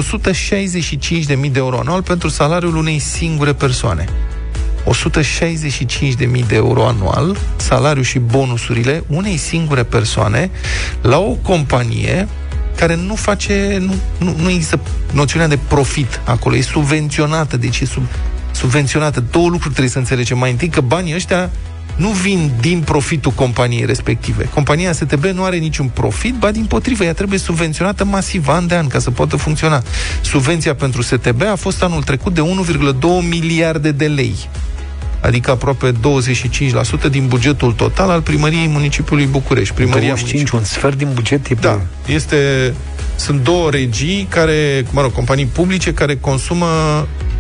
[1.26, 4.08] 165.000 de euro anual pentru salariul unei singure persoane.
[4.86, 10.50] 165.000 de euro anual, salariu și bonusurile unei singure persoane
[11.02, 12.28] la o companie
[12.76, 14.80] care nu face, nu, nu, nu există
[15.12, 18.02] noțiunea de profit acolo, e subvenționată, deci e sub,
[18.50, 19.24] subvenționată.
[19.30, 20.38] Două lucruri trebuie să înțelegem.
[20.38, 21.50] Mai întâi că banii ăștia
[21.96, 24.44] nu vin din profitul companiei respective.
[24.44, 28.74] Compania STB nu are niciun profit, ba din potrivă, ea trebuie subvenționată masiv an de
[28.74, 29.82] an ca să poată funcționa.
[30.20, 34.36] Subvenția pentru STB a fost anul trecut de 1,2 miliarde de lei
[35.26, 39.74] adică aproape 25% din bugetul total al primăriei municipiului București.
[39.74, 41.60] Primăria 25, un sfert din buget e pe...
[41.60, 42.36] da, este
[43.16, 46.66] Sunt două regii care, mă rog, companii publice care consumă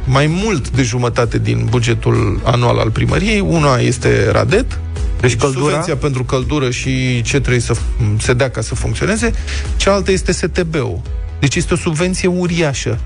[0.04, 3.40] mai mult de jumătate din bugetul anual al primăriei.
[3.40, 4.78] Una este Radet,
[5.20, 5.64] Deci căldura?
[5.64, 9.32] subvenția pentru căldură și ce trebuie să f- se dea ca să funcționeze.
[9.76, 11.00] Cealaltă este STB-ul.
[11.40, 12.98] Deci este o subvenție uriașă.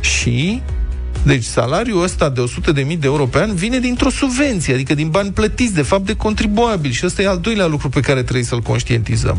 [0.00, 0.62] Și
[1.24, 5.32] deci salariul ăsta de 100.000 de euro pe an vine dintr-o subvenție, adică din bani
[5.32, 6.94] plătiți, de fapt, de contribuabili.
[6.94, 9.38] Și ăsta e al doilea lucru pe care trebuie să-l conștientizăm.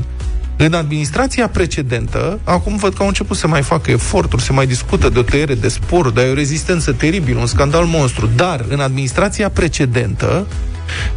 [0.58, 5.10] În administrația precedentă, acum văd că au început să mai facă eforturi, se mai discută
[5.10, 8.30] de o tăiere de spor, dar e o rezistență teribilă, un scandal monstru.
[8.36, 10.48] Dar, în administrația precedentă,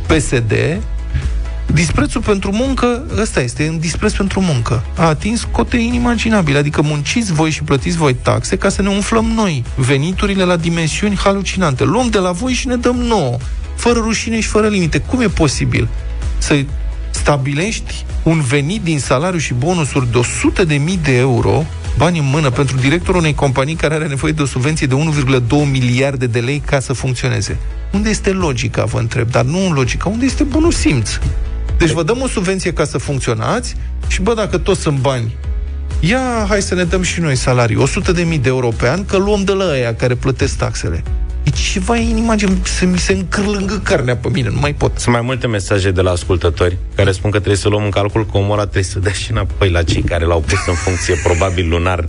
[0.06, 0.52] PSD
[1.72, 4.84] Disprețul pentru muncă, ăsta este, un dispreț pentru muncă.
[4.96, 9.24] A atins cote inimaginabile, adică munciți voi și plătiți voi taxe ca să ne umflăm
[9.24, 11.84] noi veniturile la dimensiuni halucinante.
[11.84, 13.36] Luăm de la voi și ne dăm nouă,
[13.76, 14.98] fără rușine și fără limite.
[14.98, 15.88] Cum e posibil
[16.38, 16.64] să
[17.10, 21.64] stabilești un venit din salariu și bonusuri de 100 de mii de euro,
[21.96, 25.70] bani în mână, pentru directorul unei companii care are nevoie de o subvenție de 1,2
[25.70, 27.58] miliarde de lei ca să funcționeze?
[27.92, 31.18] Unde este logica, vă întreb, dar nu în logica, unde este bunul simț?
[31.78, 33.74] Deci vă dăm o subvenție ca să funcționați
[34.06, 35.36] și, bă, dacă toți sunt bani,
[36.00, 39.04] ia, hai să ne dăm și noi salarii, 100 de mii de euro pe an,
[39.04, 41.02] că luăm de la aia care plătesc taxele.
[41.42, 44.98] E ceva inimagine, să mi se încârlângă carnea pe mine, nu mai pot.
[44.98, 48.26] Sunt mai multe mesaje de la ascultători care spun că trebuie să luăm în calcul
[48.26, 51.14] că omul ăla trebuie să dea și înapoi la cei care l-au pus în funcție,
[51.28, 52.08] probabil lunar.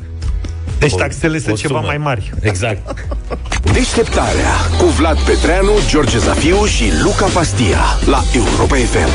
[0.79, 1.87] Deci o- taxele o sunt ceva sumă.
[1.87, 2.31] mai mari.
[2.41, 3.05] Exact.
[3.73, 9.09] Deșteptarea cu Vlad Petreanu, George Zafiu și Luca Pastia la Europa FM.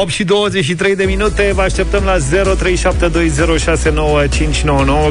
[0.00, 2.22] 8 și 23 de minute, vă așteptăm la 0372069599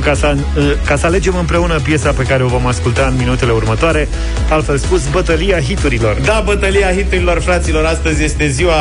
[0.03, 3.51] ca să, uh, ca să alegem împreună piesa pe care o vom asculta în minutele
[3.51, 4.07] următoare,
[4.49, 6.17] altfel spus, bătălia hiturilor.
[6.23, 8.73] Da, bătălia hiturilor, fraților, astăzi este ziua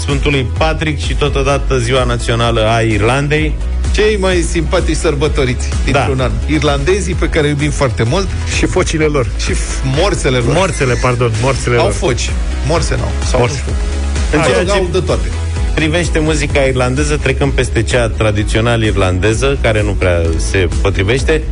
[0.00, 3.54] Sfântului Patrick și totodată ziua națională a Irlandei.
[3.92, 6.24] Cei mai simpatici sărbătoriți dintr-un Da.
[6.24, 6.30] an.
[6.46, 9.26] Irlandezii pe care îi iubim foarte mult Și focile lor.
[9.38, 10.54] și f- morțele lor.
[10.54, 11.92] Morțele, pardon, morțele Au lor.
[11.92, 12.30] foci.
[12.66, 13.10] Morse n-au.
[13.30, 13.62] Sau Morse.
[13.66, 13.82] nu știu.
[14.32, 15.26] În Mă ceea rog, ce au de toate.
[15.74, 21.42] privește muzica irlandeză, trecând peste cea tradițional irlandeză, care nu prea se potrivește.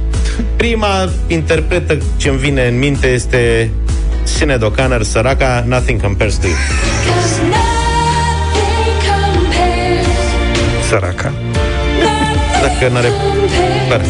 [0.57, 3.71] Prima interpretă ce îmi vine în minte este
[4.23, 6.57] Sinead O'Connor, săraca, Nothing Compares to You.
[6.57, 10.07] Cause nothing compares,
[10.89, 11.33] Săraca.
[12.63, 13.09] Dacă n-are...
[13.89, 14.01] Clar.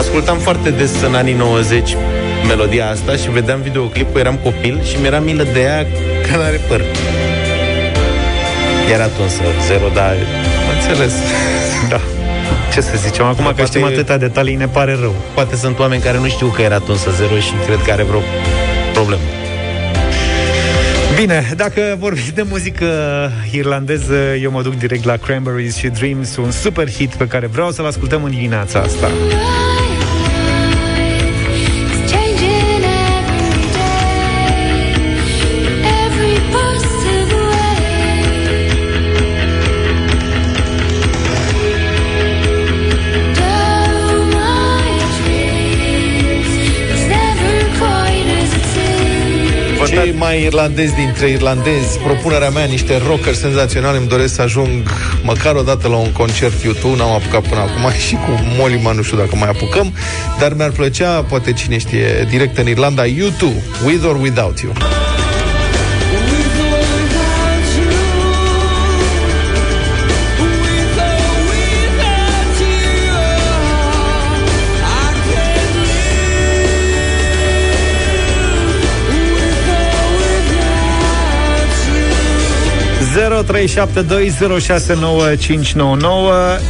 [0.00, 1.96] Ascultam foarte des în anii 90
[2.46, 5.86] melodia asta și vedeam videoclipul, eram copil și mi-era milă de ea
[6.30, 6.82] că n-are păr.
[8.92, 10.14] Era tunsă, zero, dar
[10.74, 11.12] Înțeles.
[11.88, 12.00] Da.
[12.72, 15.14] Ce să zicem, acum Da, că știm poate- atâtea detalii, ne pare rău.
[15.34, 18.20] poate sunt oameni care nu știu că era tunsă zero și cred că are vreo
[18.92, 19.20] problemă.
[21.16, 22.86] Bine, dacă vorbim de muzică
[23.52, 27.70] irlandeză, eu mă duc direct la Cranberries și Dreams, un super hit pe care vreau
[27.70, 29.10] să-l ascultăm în dimineața asta.
[50.30, 54.68] Mai irlandezi dintre irlandezi, propunerea mea, niște rockeri senzaționali, îmi doresc să ajung
[55.22, 59.02] măcar o dată la un concert YouTube, n-am apucat până acum și cu Molima nu
[59.02, 59.92] știu dacă mai apucăm,
[60.38, 64.72] dar mi-ar plăcea, poate cine știe, direct în Irlanda, YouTube, With or Without You.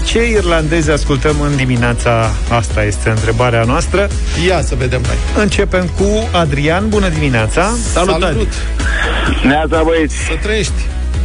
[0.04, 4.08] Ce irlandezi ascultăm în dimineața asta este întrebarea noastră.
[4.46, 5.42] Ia să vedem noi.
[5.42, 6.88] Începem cu Adrian.
[6.88, 7.70] Bună dimineața!
[7.92, 8.48] Salut!
[9.42, 10.72] Neața băieți, Să trăiești!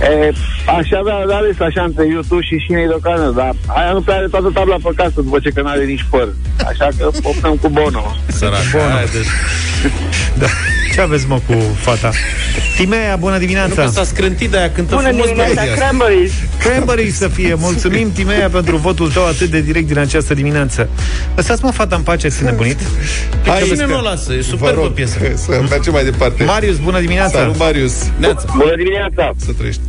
[0.02, 0.30] e,
[0.78, 4.28] aș avea de ales așa între YouTube și Șinei Docană, dar aia nu prea are
[4.28, 6.28] toată tabla pe casă după ce că n-are nici păr.
[6.68, 8.16] Așa că optăm cu Bono.
[8.28, 8.80] Săraca.
[8.92, 9.32] Hai, deci,
[10.38, 10.48] Da.
[10.96, 12.12] Ce aveți, mă, cu fata?
[12.78, 13.88] Timea, bună nu că dimineața!
[13.88, 15.86] s-a scrântit, de aia cântă Bună frumos dimineața, melodia asta.
[15.86, 16.32] Cranberries!
[16.60, 17.54] Cranberry să fie.
[17.58, 20.90] Mulțumim, Timea, pentru votul tău atât de direct din această dimineață.
[21.36, 22.80] Lăsați-mă fata în pace, să nebunit.
[23.46, 24.34] Hai, Cine că- nu o lasă?
[24.34, 25.18] E Vă superbă rog, piesă.
[25.36, 26.44] să mergem mai departe.
[26.44, 27.40] Marius, bună dimineața!
[27.40, 27.94] Salut, Marius!
[28.18, 28.46] Neața.
[28.58, 29.32] Bună dimineața!
[29.46, 29.82] Să trăiești!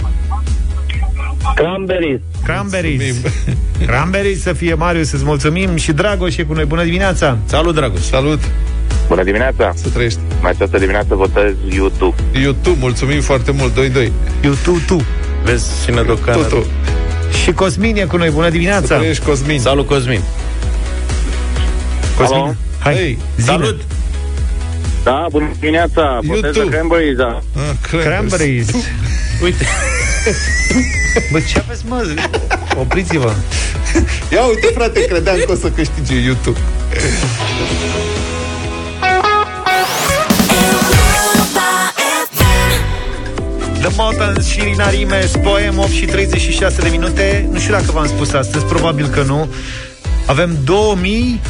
[1.54, 2.20] Cranberries.
[2.44, 3.16] Cranberries.
[3.86, 5.76] Cranberries să fie, Marius, îți mulțumim.
[5.76, 6.64] Și Dragoș e cu noi.
[6.64, 7.38] Bună dimineața!
[7.46, 8.00] Salut, Dragoș!
[8.00, 8.40] Salut!
[9.08, 9.72] Bună dimineața!
[9.82, 10.18] Să trăiești!
[10.40, 12.14] În această dimineață votez YouTube.
[12.32, 14.10] YouTube, mulțumim foarte mult, 2-2.
[14.42, 15.04] YouTube, tu.
[15.44, 16.42] Vezi și nădocană.
[16.42, 16.64] Tu, tu.
[17.42, 18.30] Și Cosmin e cu noi.
[18.30, 18.96] Bună Să dimineața!
[18.96, 19.60] trăiești, Cosmin.
[19.60, 20.20] Salut, Cosmin!
[22.16, 22.54] Cosmin, Alo?
[22.78, 22.94] hai.
[22.94, 23.46] Hey, zine.
[23.46, 23.80] Salut!
[25.04, 26.18] Da, bună dimineața!
[26.22, 26.64] Votez YouTube.
[26.64, 27.42] de Cranberries, da.
[27.56, 28.68] Ah, Cranberries.
[29.44, 29.66] Uite,
[31.32, 32.14] Bă, ce aveți, mă?
[32.80, 33.32] Opriți-vă.
[34.32, 36.58] Ia uite, frate, credeam că o să câștige YouTube.
[43.96, 47.48] Mountains și Rina Rimes, Poem 8 și 36 de minute.
[47.50, 49.48] Nu știu dacă v-am spus astăzi, probabil că nu.
[50.26, 51.40] Avem 2000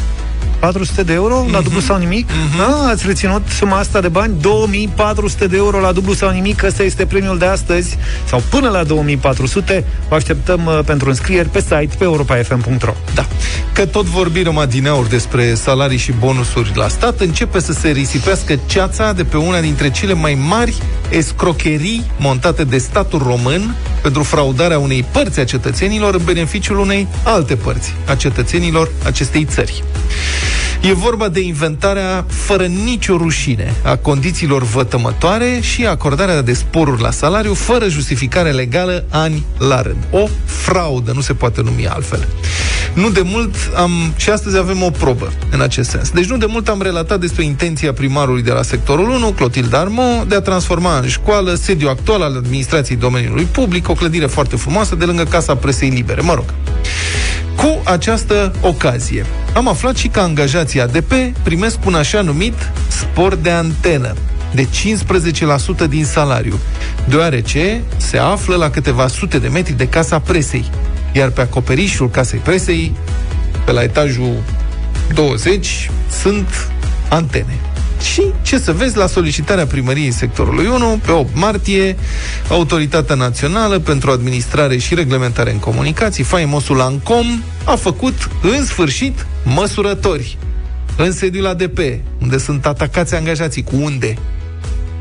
[0.59, 2.31] 400 de euro la dublu sau nimic?
[2.59, 4.35] Ah, ați reținut suma asta de bani?
[4.41, 6.63] 2400 de euro la dublu sau nimic.
[6.63, 9.85] Ăsta este premiul de astăzi sau până la 2400.
[10.09, 12.93] Vă așteptăm uh, pentru înscrieri pe site pe europafm.ro.
[13.15, 13.27] Da.
[13.73, 19.13] Că tot vorbim adineauri despre salarii și bonusuri la stat, începe să se risipească ceața
[19.13, 20.75] de pe una dintre cele mai mari
[21.09, 23.75] escrocherii montate de statul român
[24.07, 29.85] pentru fraudarea unei părți a cetățenilor în beneficiul unei alte părți a cetățenilor acestei țări.
[30.83, 37.11] E vorba de inventarea fără nicio rușine a condițiilor vătămătoare și acordarea de sporuri la
[37.11, 40.05] salariu fără justificare legală ani la rând.
[40.11, 42.29] O fraudă, nu se poate numi altfel.
[42.97, 46.11] Nu de mult am, și astăzi avem o probă în acest sens.
[46.11, 50.25] Deci nu de mult am relatat despre intenția primarului de la sectorul 1, Clotilde Darmo,
[50.29, 54.95] de a transforma în școală sediu actual al administrației domeniului public, o clădire foarte frumoasă
[54.95, 56.21] de lângă Casa Presei Libere.
[56.21, 56.45] Mă rog,
[57.57, 63.51] cu această ocazie, am aflat și că angajații ADP primesc un așa numit spor de
[63.51, 64.15] antenă
[64.55, 64.67] de
[65.87, 66.59] 15% din salariu,
[67.09, 70.71] deoarece se află la câteva sute de metri de casa presei,
[71.17, 72.93] iar pe acoperișul casei presei,
[73.65, 74.43] pe la etajul
[75.15, 76.71] 20, sunt
[77.09, 77.59] antene.
[78.13, 81.97] Și, ce să vezi, la solicitarea primăriei sectorului 1, pe 8 martie,
[82.49, 90.39] Autoritatea Națională pentru Administrare și Reglementare în Comunicații, faimosul ANCOM, a făcut, în sfârșit, măsurători
[90.97, 91.79] în sediul ADP,
[92.21, 94.17] unde sunt atacați angajații cu unde.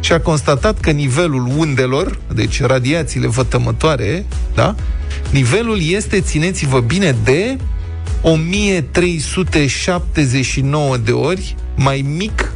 [0.05, 4.75] Și a constatat că nivelul undelor, deci radiațiile vătămătoare, da?
[5.29, 7.57] Nivelul este, țineți-vă bine, de
[8.21, 12.51] 1379 de ori mai mic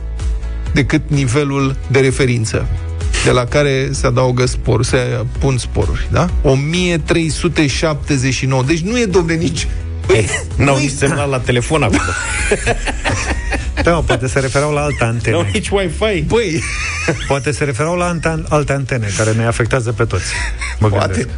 [0.74, 2.68] decât nivelul de referință
[3.24, 6.30] de la care se adaugă spor, se pun sporuri, da?
[6.42, 8.64] 1379.
[8.64, 9.68] Deci nu e, domne, nici...
[10.08, 12.00] Băi, n-au nu-i- nici semnal la telefon acolo.
[13.84, 15.50] Da, mă, poate se referau la alte N-au antene.
[15.54, 16.22] nici Wi-Fi.
[16.28, 16.64] Băi,
[17.28, 20.24] Poate se referau la ante- alte antene care ne afectează pe toți.
[20.80, 21.08] Mă Poate.
[21.14, 21.30] gândesc.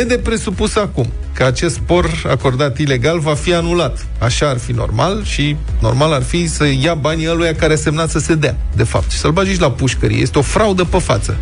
[0.00, 4.06] E de presupus acum că acest spor acordat ilegal va fi anulat.
[4.18, 8.10] Așa ar fi normal și normal ar fi să ia banii ăluia care a semnat
[8.10, 10.18] să se dea, de fapt, și să-l bagi și la pușcărie.
[10.20, 11.36] Este o fraudă pe față.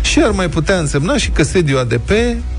[0.00, 2.10] Și ar mai putea însemna și că sediul ADP,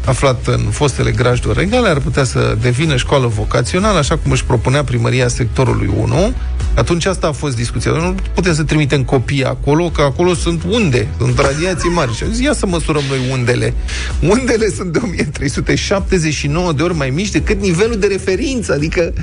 [0.05, 4.83] aflat în fostele grajduri regale, ar putea să devină școală vocațională, așa cum își propunea
[4.83, 6.33] primăria sectorului 1.
[6.73, 7.91] Atunci asta a fost discuția.
[7.91, 12.15] Nu putem să trimitem copii acolo, că acolo sunt unde, sunt radiații mari.
[12.15, 13.73] Și am zis, ia să măsurăm noi undele.
[14.21, 19.13] Undele sunt de 1379 de ori mai mici decât nivelul de referință, adică...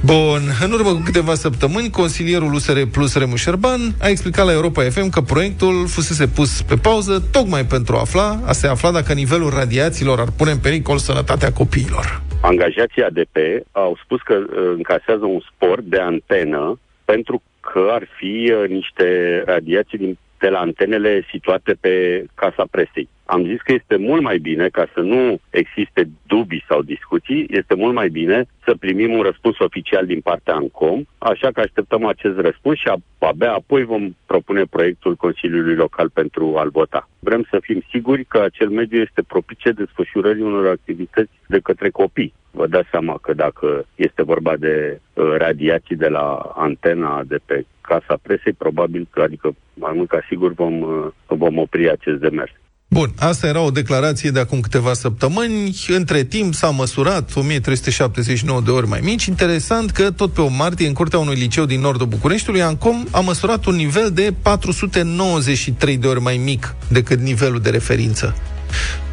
[0.00, 4.82] Bun, în urmă cu câteva săptămâni, consilierul USR Plus Remu Șerban a explicat la Europa
[4.90, 9.12] FM că proiectul fusese pus pe pauză tocmai pentru a afla, a se afla dacă
[9.12, 12.06] nivelul radiațiilor ar pune în pericol sănătatea copiilor.
[12.42, 13.36] Angajații ADP
[13.72, 19.06] au spus că uh, încasează un spor de antenă pentru că ar fi uh, niște
[19.46, 21.94] radiații din, de la antenele situate pe
[22.34, 23.08] casa presei.
[23.34, 27.74] Am zis că este mult mai bine, ca să nu existe dubii sau discuții, este
[27.74, 32.38] mult mai bine să primim un răspuns oficial din partea ANCOM, așa că așteptăm acest
[32.38, 37.08] răspuns și abia apoi vom propune proiectul Consiliului Local pentru a-l vota.
[37.18, 42.34] Vrem să fim siguri că acel mediu este propice desfășurării unor activități de către copii.
[42.50, 47.64] Vă dați seama că dacă este vorba de uh, radiații de la antena de pe
[47.80, 52.52] casa presei, probabil că, adică mai mult ca sigur vom, uh, vom opri acest demers.
[52.92, 55.76] Bun, asta era o declarație de acum câteva săptămâni.
[55.88, 59.24] Între timp s-a măsurat 1379 de ori mai mici.
[59.24, 63.20] Interesant că tot pe o martie, în curtea unui liceu din nordul Bucureștiului, Ancom a
[63.20, 68.34] măsurat un nivel de 493 de ori mai mic decât nivelul de referință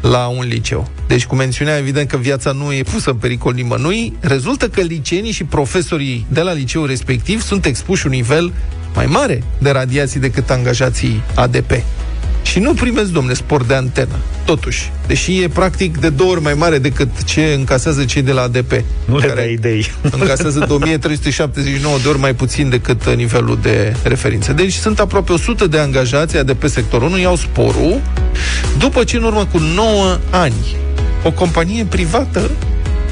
[0.00, 0.90] la un liceu.
[1.06, 5.32] Deci, cu mențiunea, evident că viața nu e pusă în pericol nimănui, rezultă că liceenii
[5.32, 8.52] și profesorii de la liceul respectiv sunt expuși un nivel
[8.94, 11.70] mai mare de radiații decât angajații ADP.
[12.50, 14.16] Și nu primesc, domne, spor de antenă.
[14.44, 14.92] Totuși.
[15.06, 18.72] Deși e practic de două ori mai mare decât ce încasează cei de la ADP.
[19.04, 19.90] Nu le dai idei.
[20.18, 24.52] Încasează de 1379 de ori mai puțin decât uh, nivelul de referință.
[24.52, 28.00] Deci sunt aproape 100 de angajați ADP sectorul 1 iau sporul
[28.78, 30.76] după ce în urmă cu 9 ani
[31.22, 32.50] o companie privată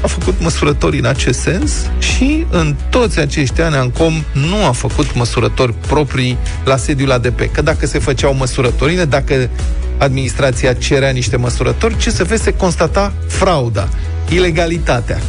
[0.01, 5.15] a făcut măsurători în acest sens și în toți acești ani Ancom nu a făcut
[5.15, 7.51] măsurători proprii la sediul ADP.
[7.51, 9.49] Că dacă se făceau măsurătorile, dacă
[9.97, 13.87] administrația cerea niște măsurători, ce se vede, se constata frauda,
[14.29, 15.19] ilegalitatea.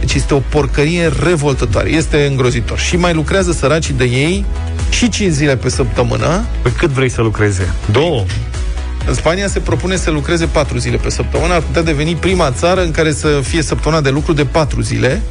[0.00, 1.90] Deci este o porcărie revoltătoare.
[1.90, 2.78] Este îngrozitor.
[2.78, 4.44] Și mai lucrează săracii de ei
[4.90, 6.44] și 5 zile pe săptămână.
[6.62, 7.74] Păi cât vrei să lucreze?
[7.90, 8.24] Două?
[9.06, 11.54] În Spania se propune să lucreze 4 zile pe săptămână.
[11.54, 15.22] Ar putea deveni prima țară în care să fie săptămâna de lucru de 4 zile.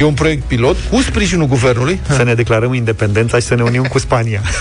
[0.00, 2.00] E un proiect pilot cu sprijinul guvernului.
[2.08, 4.40] Să ne declarăm independența și să ne unim cu Spania.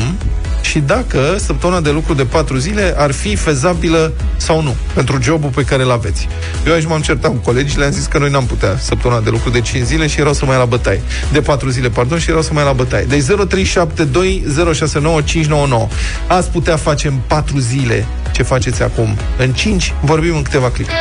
[0.62, 5.49] și dacă săptămâna de lucru de 4 zile ar fi fezabilă sau nu pentru jobul
[5.49, 6.27] pe care îl aveți.
[6.65, 9.49] Eu aici m-am certat cu colegii, le-am zis că noi n-am putea săptămâna de lucru
[9.49, 11.01] de 5 zile și erau să mai la bătaie.
[11.32, 13.03] De 4 zile, pardon, și erau să mai la bătaie.
[13.03, 15.88] Deci 0372069599.
[16.27, 19.17] Ați putea face în 4 zile ce faceți acum.
[19.38, 20.91] În 5 vorbim în câteva clipe.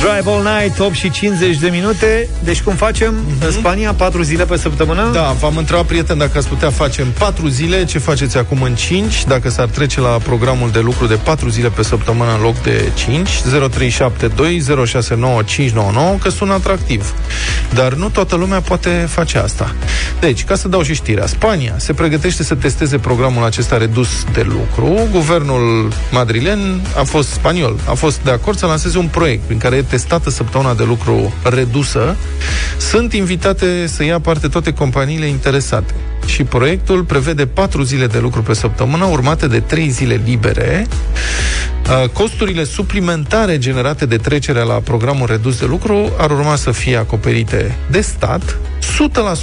[0.00, 2.28] Drive All Night, 8 și 50 de minute.
[2.44, 3.14] Deci cum facem?
[3.40, 5.10] În Spania, 4 zile pe săptămână?
[5.12, 8.74] Da, v-am întrebat, prieten, dacă ați putea face în 4 zile ce faceți acum în
[8.74, 12.62] 5, dacă s-ar trece la programul de lucru de 4 zile pe săptămână în loc
[12.62, 17.14] de 5, 0372 069599, că sună atractiv.
[17.74, 19.74] Dar nu toată lumea poate face asta.
[20.20, 24.46] Deci, ca să dau și știrea, Spania se pregătește să testeze programul acesta redus de
[24.48, 25.08] lucru.
[25.10, 29.76] Guvernul madrilen a fost spaniol, a fost de acord să lanseze un proiect prin care
[29.76, 32.16] e testată săptămâna de lucru redusă.
[32.78, 35.94] Sunt invitate să ia parte toate companiile interesate.
[36.26, 40.86] Și proiectul prevede 4 zile de lucru pe săptămână, urmate de 3 zile libere.
[41.90, 46.96] Uh, Costurile suplimentare generate de trecerea la programul redus de lucru ar urma să fie
[46.96, 48.58] acoperite de stat,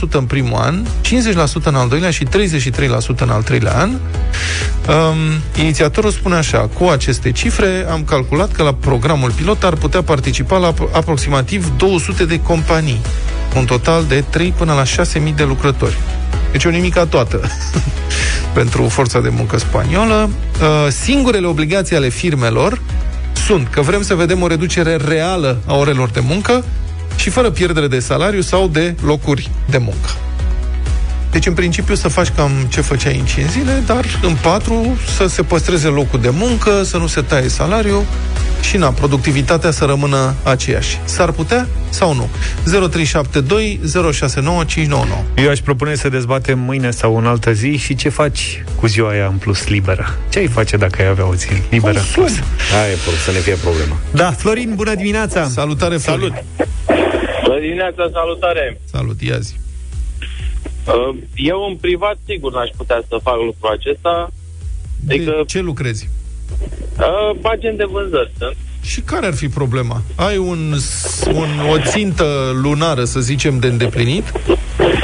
[0.08, 2.28] 100% în primul an, 50% în al doilea și 33%
[3.20, 3.90] în al treilea an.
[3.90, 5.16] Um,
[5.60, 10.58] inițiatorul spune așa, cu aceste cifre am calculat că la programul pilot ar putea participa
[10.58, 13.02] la apro- aproximativ 200 de companii,
[13.56, 15.98] un total de 3 până la 6.000 de lucrători.
[16.54, 17.42] Deci o nimica toată
[18.54, 20.30] pentru forța de muncă spaniolă.
[20.62, 22.82] Uh, Singurele obligații ale firmelor
[23.46, 26.64] sunt că vrem să vedem o reducere reală a orelor de muncă
[27.16, 30.10] și fără pierdere de salariu sau de locuri de muncă.
[31.34, 35.28] Deci, în principiu, să faci cam ce făceai în 5 zile, dar în 4 să
[35.28, 38.04] se păstreze locul de muncă, să nu se taie salariul
[38.62, 41.00] și, na, productivitatea să rămână aceeași.
[41.06, 42.30] S-ar putea sau nu?
[42.64, 45.24] 0372 069599.
[45.46, 49.10] Eu aș propune să dezbatem mâine sau în altă zi și ce faci cu ziua
[49.10, 50.18] aia în plus liberă.
[50.30, 52.32] Ce ai face dacă ai avea o zi liberă în plus?
[52.82, 53.96] Aia e pro- să ne fie problema.
[54.12, 55.48] Da, Florin, bună dimineața!
[55.48, 56.34] Salutare, Florin.
[56.46, 56.68] Salut!
[57.44, 58.80] Bună dimineața, salutare!
[58.92, 59.54] Salut, ia zi.
[60.88, 64.30] Uh, Eu în privat sigur n-aș putea să fac lucrul acesta.
[65.10, 66.10] Adică De ce lucrezi?
[67.00, 68.56] uh, agent de vânzări sunt.
[68.82, 70.02] Și care ar fi problema?
[70.16, 70.74] Ai un,
[71.34, 74.32] un, o țintă lunară, să zicem, de îndeplinit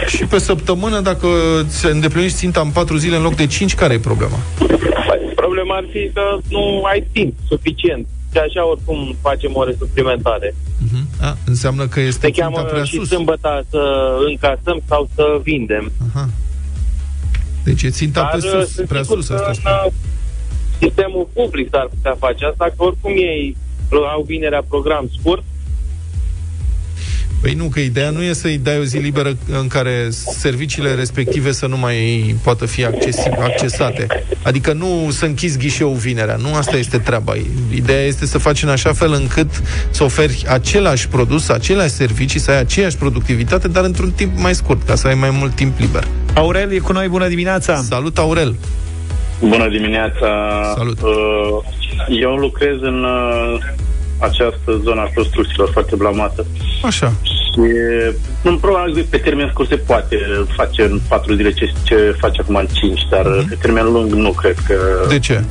[0.08, 1.28] și pe săptămână, dacă
[1.68, 4.38] ți îndeplinești ținta în 4 zile în loc de 5, care e problema?
[4.58, 8.08] Păi, Problema ar fi că nu ai timp suficient.
[8.32, 10.56] Și așa oricum facem ore suplimentare.
[10.56, 11.22] Uh-huh.
[11.22, 13.08] A, înseamnă că este Se ținta cheamă prea și sus.
[13.08, 13.82] sâmbătă să
[14.30, 15.92] încasăm sau să vindem.
[16.10, 16.30] Aha.
[17.64, 19.76] Deci e ținta Dar pe uh, sus, sunt prea sigur sus, că asta în spune.
[19.86, 19.92] uh,
[20.80, 23.58] sistemul public s-ar putea face asta, că oricum ei
[24.16, 25.44] au vinerea program scurt.
[27.42, 31.52] Păi nu, că ideea nu e să-i dai o zi liberă în care serviciile respective
[31.52, 31.96] să nu mai
[32.44, 34.08] poată fi accesi- accesate.
[34.44, 36.36] Adică nu să închizi ghișeul vinerea.
[36.36, 37.34] Nu asta este treaba.
[37.74, 39.50] Ideea este să faci în așa fel încât
[39.90, 44.84] să oferi același produs, aceleași servicii, să ai aceeași productivitate, dar într-un timp mai scurt,
[44.86, 46.08] ca să ai mai mult timp liber.
[46.34, 47.76] Aurel e cu noi, bună dimineața!
[47.76, 48.56] Salut, Aurel!
[49.40, 50.28] Bună dimineața!
[50.76, 51.02] Salut!
[51.02, 51.10] Uh,
[52.22, 53.60] Eu lucrez în uh,
[54.18, 56.46] această zonă a construcțiilor foarte blamată.
[56.84, 57.14] Așa.
[57.60, 60.18] Și în probabil pe termen scurt se poate
[60.56, 64.12] face în patru zile ce, ce face acum în cinci, dar uh pe termen lung
[64.12, 65.06] nu cred că...
[65.08, 65.44] De ce?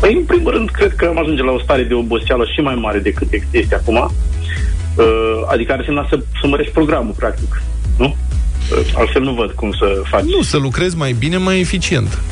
[0.00, 2.74] Păi, în primul rând, cred că am ajunge la o stare de oboseală și mai
[2.74, 4.14] mare decât este acum.
[4.96, 5.04] Uh,
[5.46, 7.62] adică ar însemna să, să mărești programul, practic.
[7.98, 8.04] Nu?
[8.06, 10.22] Uh, altfel nu văd cum să faci.
[10.22, 12.22] Nu, să lucrezi mai bine, mai eficient.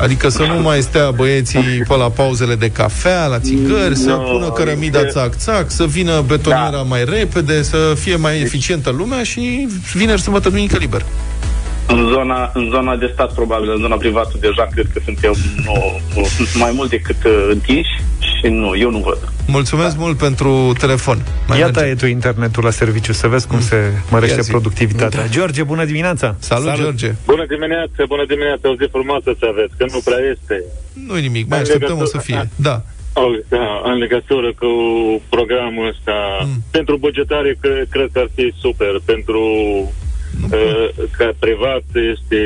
[0.00, 4.16] Adică să nu mai stea băieții pe la pauzele de cafea, la țigări, să Nu,
[4.16, 6.76] pună cărămida este- țac-țac, să vină betoniera Da.
[6.82, 11.04] mai repede, să fie mai eficientă lumea și vineri, sâmbătă, duminică liber.
[11.86, 15.32] În zona, în zona de stat, probabil, în zona privată, deja cred că suntem
[15.64, 17.90] nu, nu, sunt mai mult decât uh, întinși
[18.40, 19.18] și nu, eu nu văd.
[19.46, 21.18] Mulțumesc mult pentru telefon.
[21.48, 21.80] Mai Ia merge.
[21.80, 24.50] taie tu internetul la serviciu să vezi cum se mărește Ia zi.
[24.50, 25.26] productivitatea.
[25.28, 26.36] George, bună dimineața!
[26.38, 27.10] Salut, Salut, George.
[27.26, 30.56] Bună dimineața, bună dimineața, o zi frumoasă să aveți, că nu prea este.
[31.08, 32.50] nu nimic, mai În așteptăm o să legătură- fie.
[32.68, 32.82] Da.
[33.12, 34.70] O, da, în legătură cu
[35.28, 36.62] programul ăsta, mm.
[36.70, 39.40] pentru bugetare cre, cred că ar fi super, pentru
[39.82, 39.88] uh,
[41.16, 42.40] ca privat este,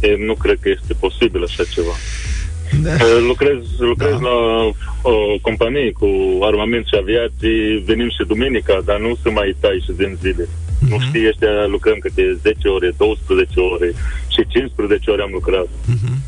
[0.00, 1.94] e, nu cred că este posibil așa ceva.
[2.82, 2.92] Da.
[2.92, 4.28] Uh, lucrez lucrez da.
[4.28, 4.36] la
[5.02, 6.08] o companie cu
[6.50, 10.48] armament și aviații, venim și duminica, dar nu se mai tai și din zile.
[10.80, 10.90] Mhm.
[10.90, 13.92] Nu știi, ăștia lucrăm câte 10 ore, 12 ore
[14.28, 15.68] și 15 ore am lucrat.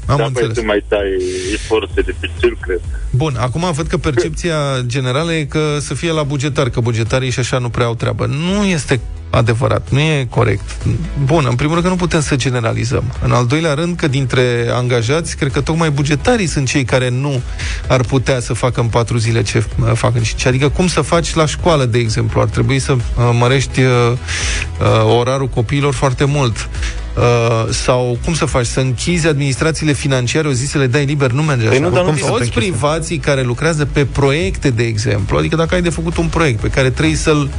[0.07, 0.57] Am Dacă înțeles.
[0.57, 1.09] se mai tai,
[1.53, 2.81] e foarte dificil, cred.
[3.11, 4.57] Bun, acum văd că percepția
[4.87, 8.27] generală e că să fie la bugetar, că bugetarii și așa nu prea au treabă.
[8.27, 9.01] Nu este
[9.33, 10.77] adevărat, nu e corect.
[11.25, 13.05] Bun, în primul rând că nu putem să generalizăm.
[13.25, 17.41] În al doilea rând că dintre angajați, cred că tocmai bugetarii sunt cei care nu
[17.89, 20.47] ar putea să facă în patru zile ce uh, fac în cinci.
[20.47, 22.41] Adică cum să faci la școală, de exemplu.
[22.41, 23.01] Ar trebui să uh,
[23.39, 26.69] mărești uh, uh, orarul copiilor foarte mult.
[27.17, 28.67] Uh, sau cum să faci?
[28.67, 31.31] Să închizi administrațiile financiare o zi să le dai liber?
[31.31, 31.87] Nu merge Păi așa.
[31.87, 32.61] nu, dar nu Cum ți se Toți închise.
[32.61, 36.69] privații care lucrează pe proiecte, de exemplu, adică dacă ai de făcut un proiect pe
[36.69, 37.51] care trebuie să-l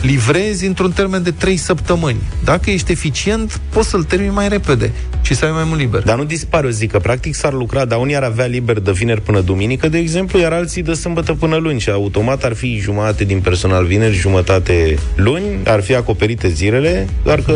[0.00, 2.20] livrezi într-un termen de 3 săptămâni.
[2.44, 6.02] Dacă ești eficient, poți să-l termini mai repede și să ai mai mult liber.
[6.02, 8.92] Dar nu dispare, eu zic că practic s-ar lucra, dar unii ar avea liber de
[8.92, 12.78] vineri până duminică, de exemplu, iar alții de sâmbătă până luni și automat ar fi
[12.78, 17.52] jumătate din personal vineri, jumătate luni, ar fi acoperite zilele, doar că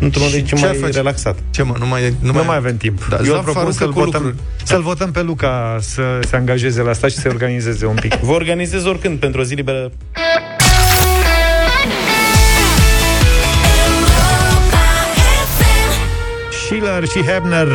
[0.00, 0.96] într-un regim ce ar mai face?
[0.96, 1.38] relaxat.
[1.50, 3.06] Ce mă, nu mai, nu Nu mai, mai avem timp.
[3.08, 4.42] Da, Eu Zaf propun aruncă să-l cu votăm, lucruri.
[4.62, 8.14] să-l votăm pe Luca să se angajeze la asta și să se organizeze un pic.
[8.28, 9.90] Vă organizez oricând pentru o zi liberă.
[16.74, 17.66] Schiller și Hebner,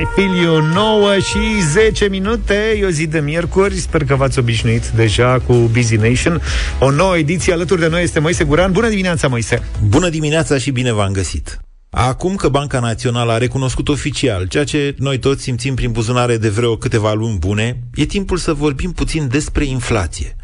[0.00, 4.38] I Feel You 9 și 10 minute, e o zi de miercuri, sper că v-ați
[4.38, 6.40] obișnuit deja cu Busy Nation.
[6.80, 8.72] O nouă ediție alături de noi este Moise Guran.
[8.72, 9.62] Bună dimineața, Moise!
[9.88, 11.58] Bună dimineața și bine v-am găsit!
[11.90, 16.48] Acum că Banca Națională a recunoscut oficial, ceea ce noi toți simțim prin buzunare de
[16.48, 20.36] vreo câteva luni bune, e timpul să vorbim puțin despre inflație.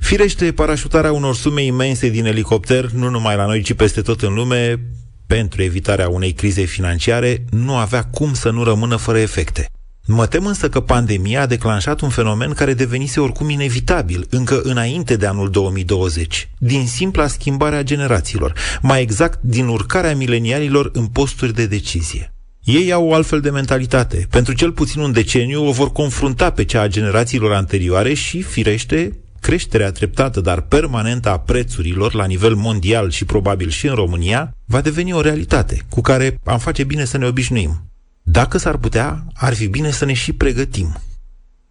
[0.00, 4.34] Firește, parașutarea unor sume imense din elicopter, nu numai la noi, ci peste tot în
[4.34, 4.80] lume,
[5.26, 9.66] pentru evitarea unei crize financiare, nu avea cum să nu rămână fără efecte.
[10.08, 15.16] Mă tem însă că pandemia a declanșat un fenomen care devenise oricum inevitabil, încă înainte
[15.16, 18.52] de anul 2020, din simpla schimbare a generațiilor,
[18.82, 22.30] mai exact din urcarea milenialilor în posturi de decizie.
[22.64, 24.26] Ei au o altfel de mentalitate.
[24.30, 29.12] Pentru cel puțin un deceniu o vor confrunta pe cea a generațiilor anterioare și, firește,
[29.46, 34.80] creșterea treptată, dar permanentă a prețurilor la nivel mondial și probabil și în România, va
[34.80, 37.90] deveni o realitate cu care am face bine să ne obișnuim.
[38.22, 40.96] Dacă s-ar putea, ar fi bine să ne și pregătim.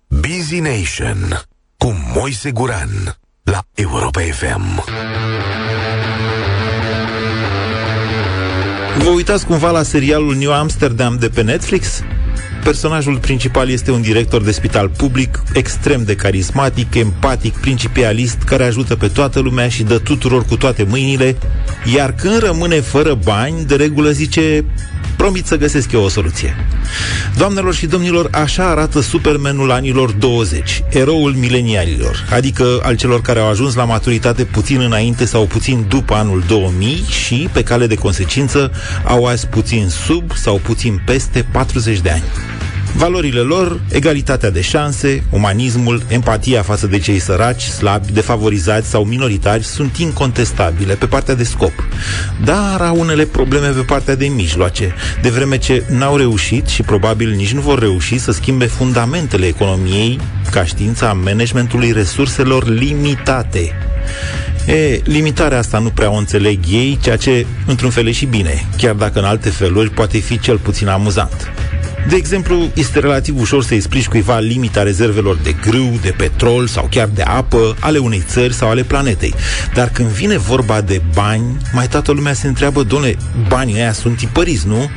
[0.08, 1.42] Busy Nation
[1.78, 4.84] cu Moise Guran la Europa FM.
[8.98, 12.04] Vă uitați cumva la serialul New Amsterdam de pe Netflix?
[12.66, 18.96] Personajul principal este un director de spital public extrem de carismatic, empatic, principialist, care ajută
[18.96, 21.36] pe toată lumea și dă tuturor cu toate mâinile,
[21.96, 24.66] iar când rămâne fără bani, de regulă zice
[25.16, 26.56] promit să găsesc eu o soluție.
[27.38, 33.50] Doamnelor și domnilor, așa arată Supermanul anilor 20, eroul milenialilor, adică al celor care au
[33.50, 38.72] ajuns la maturitate puțin înainte sau puțin după anul 2000 și, pe cale de consecință,
[39.04, 42.24] au azi puțin sub sau puțin peste 40 de ani.
[42.98, 49.64] Valorile lor, egalitatea de șanse, umanismul, empatia față de cei săraci, slabi, defavorizați sau minoritari
[49.64, 51.74] sunt incontestabile pe partea de scop.
[52.44, 57.30] Dar au unele probleme pe partea de mijloace, de vreme ce n-au reușit și probabil
[57.30, 60.20] nici nu vor reuși să schimbe fundamentele economiei
[60.52, 63.72] ca știința managementului resurselor limitate.
[64.66, 68.66] E, limitarea asta nu prea o înțeleg ei, ceea ce, într-un fel, e și bine,
[68.78, 71.52] chiar dacă în alte feluri poate fi cel puțin amuzant.
[72.10, 76.88] De exemplu, este relativ ușor să explici cuiva limita rezervelor de grâu, de petrol sau
[76.92, 79.34] chiar de apă ale unei țări sau ale planetei.
[79.74, 83.16] Dar când vine vorba de bani, mai toată lumea se întreabă, domnule,
[83.48, 84.90] banii ăia sunt tipăriți, nu?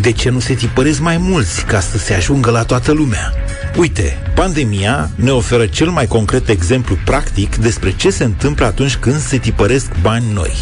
[0.00, 3.32] De ce nu se tipăresc mai mulți ca să se ajungă la toată lumea?
[3.76, 9.20] Uite, pandemia ne oferă cel mai concret exemplu practic despre ce se întâmplă atunci când
[9.20, 10.52] se tipăresc bani noi.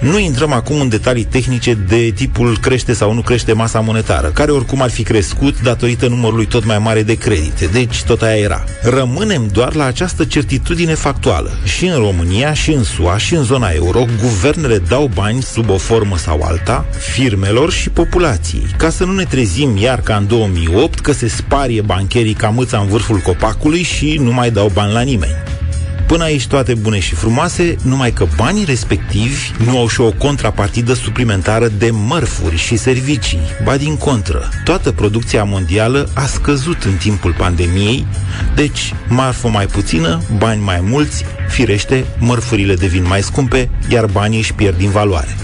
[0.00, 4.50] Nu intrăm acum în detalii tehnice de tipul crește sau nu crește masa monetară, care
[4.50, 8.64] oricum ar fi crescut datorită numărului tot mai mare de credite, deci tot aia era.
[8.82, 11.50] Rămânem doar la această certitudine factuală.
[11.64, 15.76] Și în România, și în SUA, și în zona euro, guvernele dau bani sub o
[15.76, 20.98] formă sau alta firmelor și populației, ca să nu ne trezim iar ca în 2008
[20.98, 25.00] că se sparie bancherii ca mâța în vârful copacului și nu mai dau bani la
[25.00, 25.57] nimeni.
[26.08, 30.92] Până aici toate bune și frumoase, numai că banii respectivi nu au și o contrapartidă
[30.92, 33.40] suplimentară de mărfuri și servicii.
[33.64, 38.06] Ba din contră, toată producția mondială a scăzut în timpul pandemiei,
[38.54, 44.54] deci marfă mai puțină, bani mai mulți, firește, mărfurile devin mai scumpe, iar banii își
[44.54, 45.36] pierd din valoare.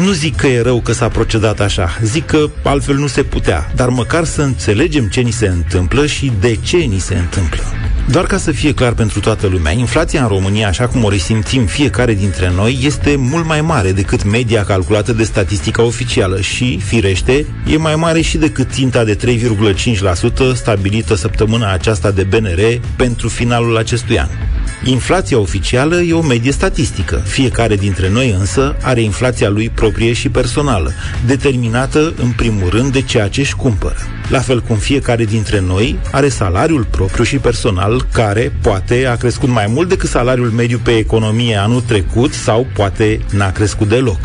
[0.00, 3.72] Nu zic că e rău că s-a procedat așa, zic că altfel nu se putea,
[3.74, 7.62] dar măcar să înțelegem ce ni se întâmplă și de ce ni se întâmplă.
[8.08, 11.66] Doar ca să fie clar pentru toată lumea, inflația în România, așa cum o resimțim
[11.66, 17.46] fiecare dintre noi, este mult mai mare decât media calculată de statistica oficială și, firește,
[17.66, 23.76] e mai mare și decât ținta de 3,5% stabilită săptămâna aceasta de BNR pentru finalul
[23.76, 24.28] acestui an.
[24.84, 27.22] Inflația oficială e o medie statistică.
[27.26, 30.92] Fiecare dintre noi însă are inflația lui proprie și personală,
[31.26, 33.96] determinată în primul rând de ceea ce își cumpără.
[34.28, 39.48] La fel cum fiecare dintre noi are salariul propriu și personal care poate a crescut
[39.48, 44.18] mai mult decât salariul mediu pe economie anul trecut sau poate n-a crescut deloc.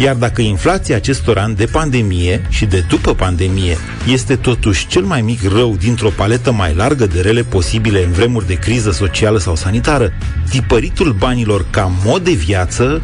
[0.00, 3.76] Iar dacă inflația acestor ani de pandemie și de după pandemie
[4.12, 8.46] este totuși cel mai mic rău dintr-o paletă mai largă de rele posibile în vremuri
[8.46, 10.12] de criză socială sau sanitară,
[10.50, 13.00] tipăritul banilor ca mod de viață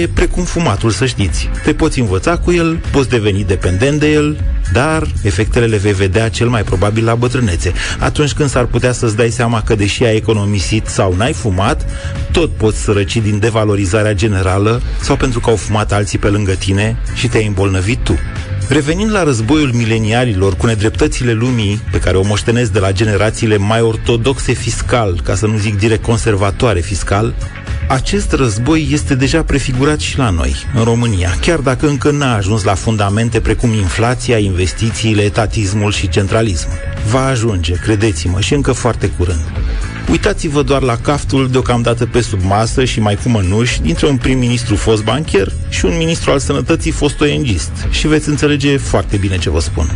[0.00, 1.48] e precum fumatul, să știți.
[1.64, 4.36] Te poți învăța cu el, poți deveni dependent de el,
[4.72, 7.72] dar efectele le vei vedea cel mai probabil la bătrânețe.
[7.98, 11.86] Atunci când s-ar putea să-ți dai seama că deși ai economisit sau n-ai fumat,
[12.32, 16.96] tot poți sărăci din devalorizarea generală sau pentru că au fumat alții pe lângă tine
[17.14, 18.18] și te-ai îmbolnăvit tu.
[18.68, 23.80] Revenind la războiul milenialilor cu nedreptățile lumii pe care o moștenesc de la generațiile mai
[23.80, 27.34] ortodoxe fiscal, ca să nu zic direct conservatoare fiscal,
[27.88, 32.62] acest război este deja prefigurat și la noi, în România, chiar dacă încă n-a ajuns
[32.62, 36.76] la fundamente precum inflația, investițiile, etatismul și centralismul.
[37.10, 39.52] Va ajunge, credeți-mă, și încă foarte curând.
[40.10, 44.76] Uitați-vă doar la caftul deocamdată pe sub masă și mai cu mănuși dintre un prim-ministru
[44.76, 49.50] fost bancher și un ministru al sănătății fost ONGist și veți înțelege foarte bine ce
[49.50, 49.86] vă spun.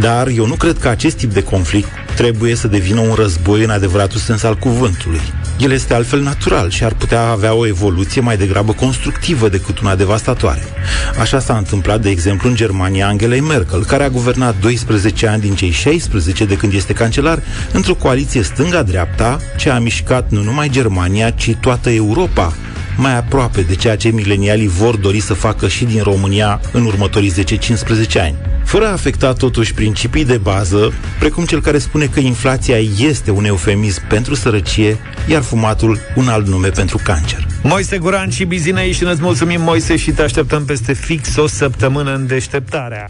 [0.00, 3.70] Dar eu nu cred că acest tip de conflict trebuie să devină un război în
[3.70, 5.20] adevăratul sens al cuvântului.
[5.58, 9.94] El este altfel natural și ar putea avea o evoluție mai degrabă constructivă decât una
[9.94, 10.62] devastatoare.
[11.18, 15.54] Așa s-a întâmplat, de exemplu, în Germania Angelei Merkel, care a guvernat 12 ani din
[15.54, 17.42] cei 16 de când este cancelar,
[17.72, 22.52] într-o coaliție stânga-dreapta, ce a mișcat nu numai Germania, ci toată Europa,
[22.96, 27.32] mai aproape de ceea ce milenialii vor dori să facă și din România în următorii
[27.32, 28.36] 10-15 ani.
[28.64, 33.44] Fără a afecta totuși principii de bază, precum cel care spune că inflația este un
[33.44, 37.46] eufemism pentru sărăcie, iar fumatul un alt nume pentru cancer.
[37.62, 42.14] Moise Guran și Bizinei și îți mulțumim, Moise, și te așteptăm peste fix o săptămână
[42.14, 43.06] în deșteptarea.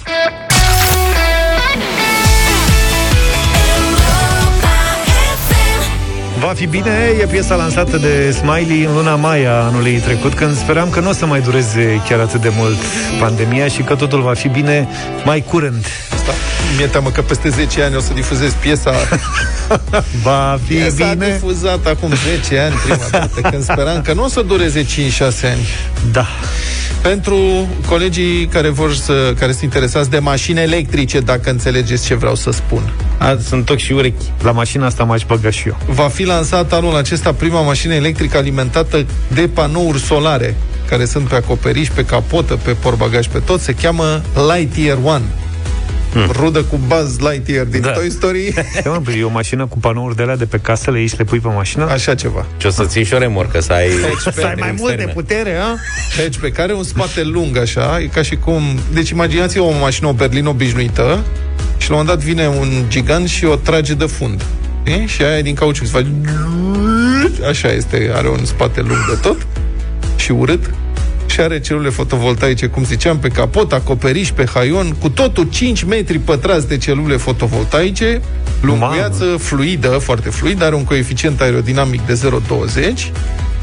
[6.43, 6.91] Va fi bine
[7.21, 11.09] e piesa lansată de Smiley în luna mai a anului trecut, când speram că nu
[11.09, 12.77] o să mai dureze chiar atât de mult
[13.21, 14.89] pandemia și că totul va fi bine
[15.25, 15.87] mai curând.
[16.13, 16.33] Asta,
[16.77, 18.93] mi-e teamă că peste 10 ani o să difuzez piesa
[20.23, 21.27] Va fi Piesa bine.
[21.33, 22.13] difuzat acum
[22.43, 24.87] 10 ani prima dată Când speram că nu o să dureze 5-6
[25.45, 25.67] ani
[26.13, 26.27] Da
[27.03, 32.35] Pentru colegii care vor să, care sunt interesați de mașini electrice Dacă înțelegeți ce vreau
[32.35, 34.25] să spun A, sunt toc și urechi.
[34.43, 35.77] La mașina asta m-aș băga și eu.
[35.87, 40.57] Va fi lansat anul acesta prima mașină electrică alimentată de panouri solare
[40.89, 44.23] care sunt pe acoperiș, pe capotă, pe portbagaj, pe tot, se cheamă
[44.55, 45.25] Lightyear One.
[46.13, 46.31] Hmm.
[46.33, 47.91] Rudă cu Buzz Lightyear din da.
[47.91, 48.55] Toy Story.
[48.85, 51.19] E, mă, e o mașină cu panouri de alea de pe casă, le iei și
[51.19, 51.91] le pui pe mașină?
[51.91, 52.47] Așa ceva.
[52.57, 53.89] Ce o să ții și o remorcă, să ai...
[54.33, 55.77] Să ai mai multe putere, a?
[56.17, 58.63] Deci pe care un spate lung așa, e ca și cum...
[58.93, 61.25] Deci imaginați-vă o mașină, o berlină obișnuită
[61.77, 64.45] și la un moment dat vine un gigant și o trage de fund.
[64.85, 65.07] E?
[65.07, 66.07] Și aia e din cauciuc se face...
[67.49, 69.47] Așa este, are un spate lung de tot
[70.17, 70.71] și urât
[71.27, 76.19] și are celule fotovoltaice, cum ziceam, pe capot, acoperiș, pe haion, cu totul 5 metri
[76.19, 78.21] pătrați de celule fotovoltaice,
[78.61, 82.21] lunguiață, fluidă, foarte fluidă, are un coeficient aerodinamic de
[83.03, 83.11] 0,20.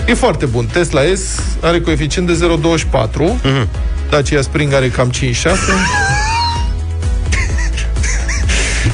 [0.06, 0.66] E foarte bun.
[0.66, 3.40] Tesla S are coeficient de 0,24.
[3.44, 3.68] Mhm.
[4.10, 5.50] Dacia Spring are cam 5,6.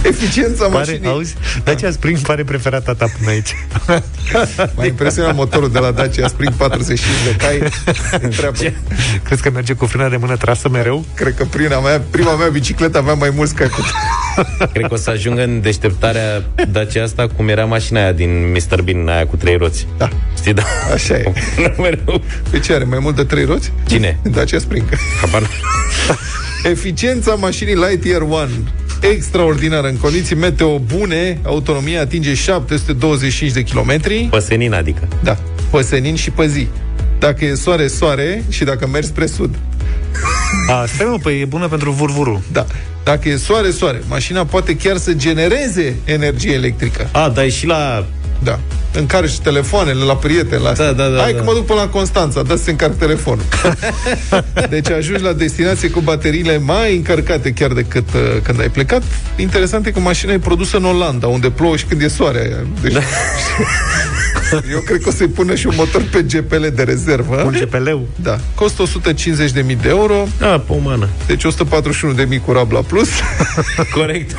[0.07, 1.07] Eficiența Pare, mașinii...
[1.09, 1.35] auzi?
[1.63, 3.55] Dacia Spring pare preferata ta până aici.
[4.75, 7.61] M-a impresionat motorul de la Dacia Spring 45 de cai.
[8.27, 8.57] Întreabă.
[9.23, 11.05] Crezi că merge cu frâna de mână trasă mereu?
[11.15, 13.67] Cred că prima mea, prima mea bicicletă avea mai mulți cai.
[14.73, 18.81] Cred că o să ajungă în deșteptarea Dacia asta cum era mașina aia din Mr.
[18.81, 19.87] Bean, aia cu trei roți.
[19.97, 20.09] Da.
[20.37, 20.63] Știi, da?
[20.93, 21.33] Așa e.
[21.81, 22.21] Mereu.
[22.49, 22.83] Pe ce are?
[22.83, 23.71] Mai mult de trei roți?
[23.87, 24.19] Cine?
[24.23, 24.83] Dacia Spring.
[25.21, 25.49] Habar n-
[26.63, 28.49] Eficiența mașinii Lightyear One
[28.99, 34.27] extraordinară în condiții meteo bune, autonomia atinge 725 de kilometri.
[34.29, 35.07] Păsenin, adică.
[35.23, 35.37] Da,
[35.71, 36.67] pe senin și pe zi.
[37.19, 39.55] Dacă e soare, soare și dacă mergi spre sud.
[40.67, 42.43] A, stai mă, păi e bună pentru vurvuru.
[42.51, 42.65] Da.
[43.03, 47.09] Dacă e soare, soare, mașina poate chiar să genereze energie electrică.
[47.11, 48.05] A, dai și la...
[48.43, 48.59] Da.
[48.97, 51.37] Încarci telefoanele la prieteni, la Da, da, da, Hai da.
[51.37, 53.43] că mă duc până la Constanța, da să se încarc telefonul.
[54.69, 59.03] deci ajungi la destinație cu bateriile mai încărcate chiar decât uh, când ai plecat.
[59.35, 62.65] Interesant e că mașina e produsă în Olanda, unde plouă și când e soare.
[62.81, 62.99] Deci, Da.
[64.71, 67.41] eu cred că o să-i pună și un motor pe GPL de rezervă.
[67.45, 68.07] Un GPL-ul?
[68.15, 68.39] Da.
[68.55, 70.27] Costă 150.000 de euro.
[70.41, 71.07] A, pomană.
[71.27, 71.51] Deci 141.000
[72.45, 73.09] cu Rabla Plus.
[73.95, 74.35] Corect.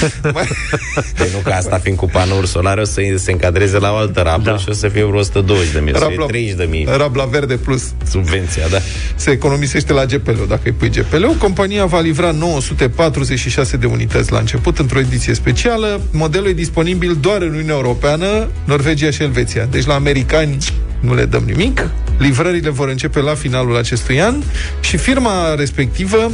[1.18, 4.20] Păi nu că asta fiind cu panouri solare o să se încadreze la o altă
[4.20, 4.56] rablă da.
[4.56, 6.86] și o să fie vreo 120 de mii, o să fie Rabla- 30 de mii
[6.96, 7.82] Rabla Verde Plus.
[8.10, 8.78] subvenția, da.
[9.14, 11.24] se economisește la GPL, dacă îi pui GPL.
[11.38, 16.00] Compania va livra 946 de unități la început, într-o ediție specială.
[16.12, 19.64] Modelul e disponibil doar în Uniunea Europeană, Norvegia și Elveția.
[19.70, 20.56] Deci la americani
[21.00, 21.90] nu le dăm nimic.
[22.18, 24.42] Livrările vor începe la finalul acestui an
[24.80, 26.30] și firma respectivă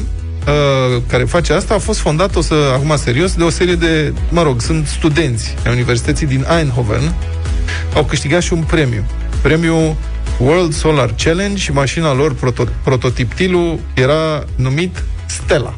[0.47, 4.13] uh, care face asta a fost fondată, o să, acum serios, de o serie de,
[4.29, 7.15] mă rog, sunt studenți ai Universității din Eindhoven,
[7.95, 9.05] au câștigat și un premiu.
[9.43, 9.97] Premiul
[10.39, 15.75] World Solar Challenge și mașina lor, proto- prototiptilul, era numit Stella.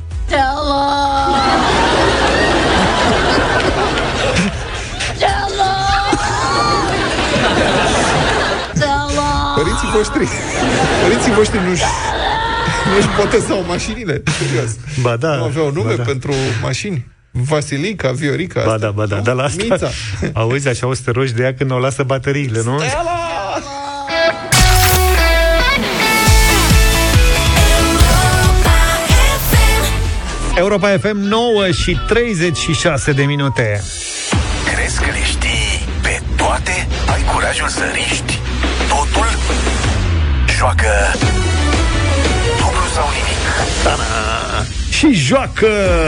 [9.56, 10.28] Părinții voștri,
[11.02, 11.82] părinții voștri nu-și,
[12.94, 14.70] nu-și botezau mașinile, serios.
[15.02, 15.36] Ba da.
[15.36, 16.02] Nu aveau nume ba da.
[16.02, 17.06] pentru mașini.
[17.30, 19.22] Vasilica, Viorica, Ba asta, da, ba da, nu?
[19.22, 19.88] dar la asta Mița.
[20.40, 22.80] Auzi, așa o să te rogi de ea când o lasă bateriile, nu?
[30.56, 33.82] Europa FM 9 și 36 de minute.
[34.74, 36.86] Crezi că le știi pe toate?
[37.12, 38.38] Ai curajul să riști
[38.88, 39.26] totul?
[40.58, 41.57] Joacă dublu
[42.98, 43.36] sau nimic.
[44.90, 45.66] Și joacă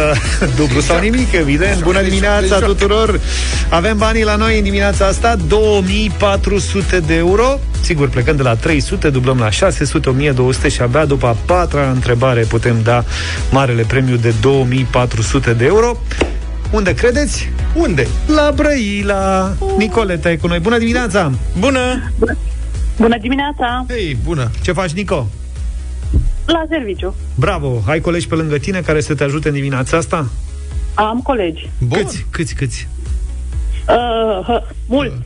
[0.59, 1.83] dublu sau nimic, evident.
[1.83, 3.21] Bună dimineața tuturor!
[3.69, 7.59] Avem banii la noi în dimineața asta, 2400 de euro.
[7.81, 12.41] Sigur, plecând de la 300, dublăm la 600, 1200 și abia după a patra întrebare
[12.41, 13.05] putem da
[13.51, 15.97] marele premiu de 2400 de euro.
[16.71, 17.49] Unde credeți?
[17.75, 18.09] Unde?
[18.27, 19.55] La Brăila.
[19.77, 20.59] Nicoleta e cu noi.
[20.59, 21.33] Bună dimineața!
[21.59, 22.13] Bună!
[22.97, 23.85] Bună dimineața!
[23.89, 24.51] Hei, bună!
[24.63, 25.29] Ce faci, Nico?
[26.47, 27.15] La serviciu.
[27.35, 27.83] Bravo!
[27.87, 30.29] Ai colegi pe lângă tine care să te ajute în dimineața asta?
[30.95, 31.71] Am colegi.
[31.79, 31.99] Bun.
[31.99, 32.27] Câți?
[32.31, 32.55] Câți?
[32.55, 32.89] Câți?
[33.89, 35.13] Uh, hă, mult.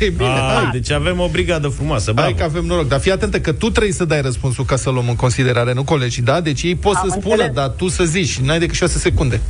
[0.00, 0.68] E bine, A, hai.
[0.72, 2.28] deci avem o brigadă frumoasă, bravo.
[2.28, 4.90] Hai că avem noroc, dar fii atentă că tu trebuie să dai răspunsul ca să
[4.90, 6.40] luăm în considerare, nu colegii, da?
[6.40, 7.54] Deci ei pot Am să spună, înțeles.
[7.54, 9.40] dar tu să zici, n-ai decât 6 secunde.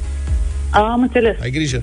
[0.70, 1.36] Am înțeles.
[1.42, 1.82] Ai grijă.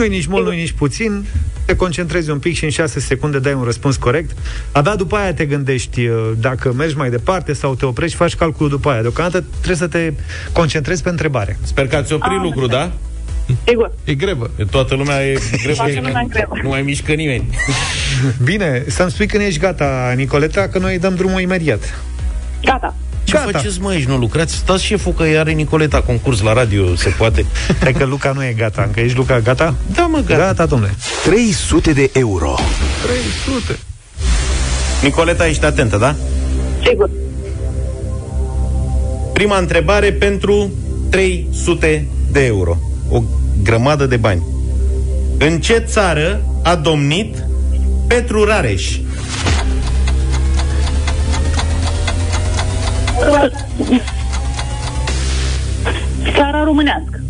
[0.00, 1.24] Nu-i nici mult, nu-i nici puțin.
[1.64, 4.36] Te concentrezi un pic și în 6 secunde dai un răspuns corect.
[4.72, 8.70] Abia după aia te gândești uh, dacă mergi mai departe sau te oprești, faci calculul
[8.70, 9.00] după aia.
[9.00, 10.12] Deocamdată trebuie să te
[10.52, 11.58] concentrezi pe întrebare.
[11.62, 12.92] Sper că ați oprit Am lucru, da?
[13.66, 13.92] Sigur.
[14.04, 14.50] E grevă.
[14.56, 15.32] E Toată lumea e
[15.62, 15.74] greu.
[15.74, 16.54] Toată lumea în grevă.
[16.62, 17.48] Nu mai mișcă nimeni.
[18.42, 22.00] Bine, să-mi spui când ești gata, Nicoleta, că noi dăm drumul imediat.
[22.64, 22.94] Gata.
[23.30, 23.50] Ce Gata.
[23.58, 24.54] faceți, mă, aici nu lucrați?
[24.54, 27.46] Stați șeful că are Nicoleta concurs la radio, se poate.
[27.82, 28.82] Hai că Luca nu e gata.
[28.82, 29.74] Încă ești Luca gata?
[29.94, 30.40] Da, mă, gata.
[30.40, 30.94] Gata, domnule.
[31.24, 32.54] 300 de euro.
[33.46, 33.78] 300.
[35.02, 36.14] Nicoleta, ești atentă, da?
[36.86, 37.10] Sigur.
[39.32, 40.70] Prima întrebare pentru
[41.10, 42.76] 300 de euro.
[43.10, 43.22] O
[43.62, 44.42] grămadă de bani.
[45.38, 47.44] În ce țară a domnit
[48.06, 48.96] Petru Rareș?
[56.36, 57.20] Țara românească.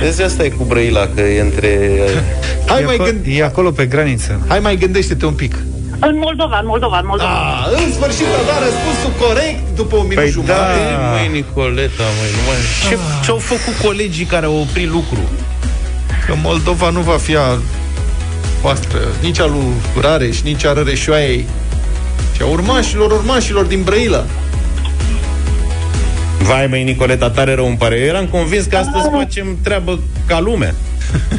[0.00, 1.98] Vezi, asta e cu Brăila, că e între...
[2.70, 3.24] Hai e, mai acolo, gând...
[3.28, 4.40] e acolo pe graniță.
[4.48, 5.54] Hai mai gândește-te un pic.
[6.00, 7.30] În Moldova, în Moldova, în Moldova.
[7.30, 10.78] Ah, în sfârșit a dat răspunsul corect după un minut Păi jumătate.
[10.90, 11.10] da.
[11.10, 12.58] Măi, Nicoleta, măi, nu mai...
[12.88, 15.22] Ce, ce-au făcut colegii care au oprit lucru?
[16.26, 17.58] Că Moldova nu va fi a
[18.60, 21.46] voastră, nici a lui Rareș, nici a Răreșoaiei,
[22.36, 24.24] ci a urmașilor, urmașilor din Brăila.
[26.38, 27.96] Vai, măi, Nicoleta, tare rău îmi pare.
[27.98, 30.74] Eu eram convins că astăzi facem treabă ca lumea.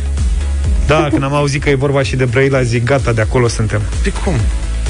[0.87, 3.81] Da, când am auzit că e vorba și de Brăila, zic, gata, de acolo suntem.
[4.03, 4.33] De cum?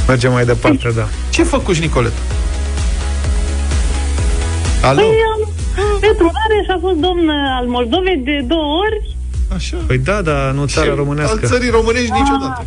[0.08, 1.08] Mergem mai departe, da.
[1.30, 2.16] Ce făcuși, Nicoleta?
[4.82, 5.02] Alo?
[5.02, 9.11] Păi, um, Petru Rareș a fost domn al Moldovei de două ori.
[9.56, 9.78] Așa.
[9.88, 11.46] Păi da, dar nu țara Al românească.
[11.46, 12.66] țării românești niciodată.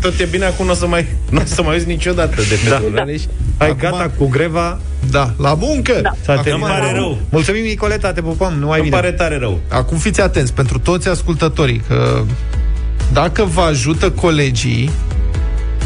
[0.00, 2.58] Tot e bine, acum nu o să mai, nu o să mai auzi niciodată de
[2.68, 2.76] Da.
[2.76, 3.22] Petru Rareș.
[3.58, 4.78] Hai, Acum- gata cu greva.
[5.10, 5.92] Da, la muncă!
[6.02, 6.10] Da.
[6.24, 6.68] S-a Îmi terminat.
[6.80, 7.18] pare rău.
[7.30, 9.00] Mulțumim, Nicoleta, te pupăm, nu mai Îmi bine.
[9.00, 9.60] pare tare rău.
[9.68, 12.22] Acum fiți atenți pentru toți ascultătorii că
[13.12, 14.90] dacă vă ajută colegii,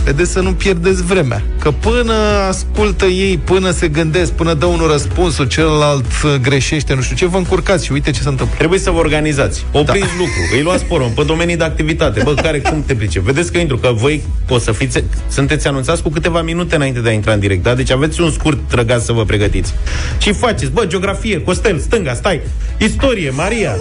[0.05, 1.43] vedeți să nu pierdeți vremea.
[1.61, 2.13] Că până
[2.49, 7.27] ascultă ei, până se gândesc, până dă unul răspunsul, celălalt uh, greșește, nu știu ce,
[7.27, 8.57] vă încurcați și uite ce se întâmplă.
[8.59, 9.67] Trebuie să vă organizați.
[9.73, 10.13] Opriți da.
[10.19, 10.57] lucru.
[10.57, 12.23] Îi luați porum pe domenii de activitate.
[12.25, 13.21] Bă, care cum te plice?
[13.21, 17.09] Vedeți că intru, că voi o să fiți, sunteți anunțați cu câteva minute înainte de
[17.09, 17.75] a intra în direct, da?
[17.75, 19.75] Deci aveți un scurt trăgaz să vă pregătiți.
[20.19, 22.41] Și faceți, bă, geografie, Costel, stânga, stai,
[22.79, 23.77] istorie, Maria.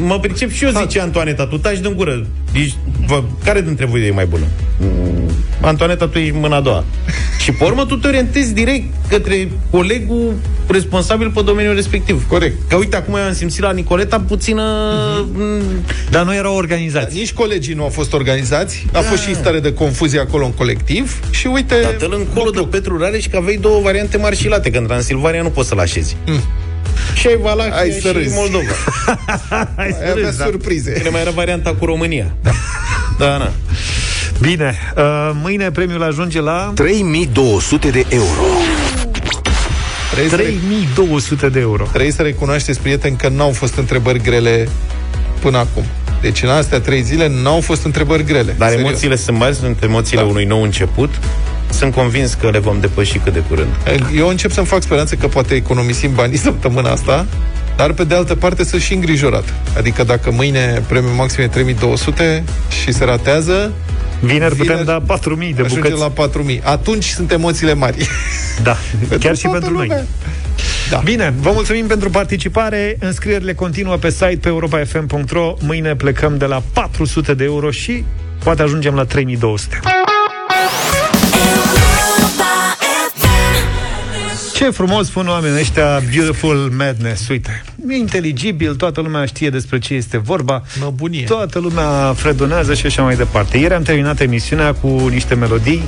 [0.00, 2.26] Mă pricep și eu, zice Antoaneta, tu taci din gură.
[2.52, 2.76] Ești,
[3.06, 4.44] vă, care dintre voi e mai bună?
[5.60, 6.84] Mm, Antoaneta, tu ești mâna a doua.
[7.42, 10.34] Și pe urmă tu te orientezi direct către colegul
[10.66, 12.28] responsabil pe domeniul respectiv.
[12.28, 12.56] Corect.
[12.68, 14.64] Că uite, acum eu am simțit la Nicoleta puțină...
[15.22, 16.10] Uh-huh.
[16.10, 17.16] Dar nu erau organizați.
[17.16, 21.20] Nici colegii nu au fost organizați, a fost și stare de confuzie acolo în colectiv
[21.30, 21.74] și uite...
[21.82, 24.86] Dar dă încolo de Petru Rareș că aveai două variante mari și late, că în
[24.86, 26.16] Transilvania nu poți să-l așezi.
[26.26, 26.40] Mm.
[27.14, 28.34] Și ai Valahia Hai să și râzi.
[28.34, 28.72] Moldova.
[29.76, 30.44] Hai să Ai avea râzi, da.
[30.44, 30.92] surprize.
[30.96, 32.34] Bine, mai era varianta cu România.
[32.42, 32.50] Da,
[33.18, 33.52] da na.
[34.40, 38.42] Bine, uh, mâine premiul ajunge la 3200 de euro.
[40.10, 41.84] Trebuie să, re- 3200 de euro.
[41.90, 44.68] trebuie să recunoașteți, prieteni, că n-au fost întrebări grele
[45.40, 45.84] până acum.
[46.20, 48.54] Deci în astea trei zile n-au fost întrebări grele.
[48.58, 48.88] Dar Serios.
[48.88, 50.28] emoțiile sunt mari, sunt emoțiile Da.
[50.28, 51.10] unui nou început.
[51.70, 53.68] Sunt convins că le vom depăși cât de curând.
[54.16, 57.26] Eu încep să-mi fac speranțe că poate economisim banii săptămâna asta,
[57.76, 59.44] dar pe de altă parte sunt și îngrijorat.
[59.76, 62.44] Adică dacă mâine premiul maxim e 3200
[62.82, 63.72] și se ratează,
[64.20, 66.00] Vineri putem Vineri da 4000 de ajunge bucăți.
[66.02, 66.60] la 4000.
[66.64, 68.08] Atunci sunt emoțiile mari.
[68.62, 68.76] Da,
[69.20, 69.86] chiar și toată pentru noi.
[69.86, 70.04] lumea.
[70.90, 71.00] Da.
[71.04, 72.96] Bine, vă mulțumim pentru participare.
[73.00, 75.54] Înscrierile continuă pe site pe europa.fm.ro.
[75.60, 78.04] Mâine plecăm de la 400 de euro și
[78.44, 79.80] poate ajungem la 3200.
[84.58, 89.94] Ce frumos spun oamenii ăștia Beautiful Madness, uite E inteligibil, toată lumea știe despre ce
[89.94, 91.24] este vorba Măbunie.
[91.24, 95.82] Toată lumea fredonează și așa mai departe Ieri am terminat emisiunea cu niște melodii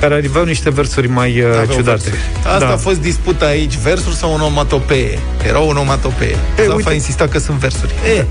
[0.00, 2.20] Care aveau niște versuri mai uh, Aveau ciudate versuri.
[2.46, 2.72] Asta Da.
[2.72, 5.18] a fost disputa aici, versuri sau onomatopee?
[5.46, 6.36] Era o onomatopee.
[6.56, 6.88] Zafa uite.
[6.88, 7.94] a insistat că sunt versuri.
[8.18, 8.24] E,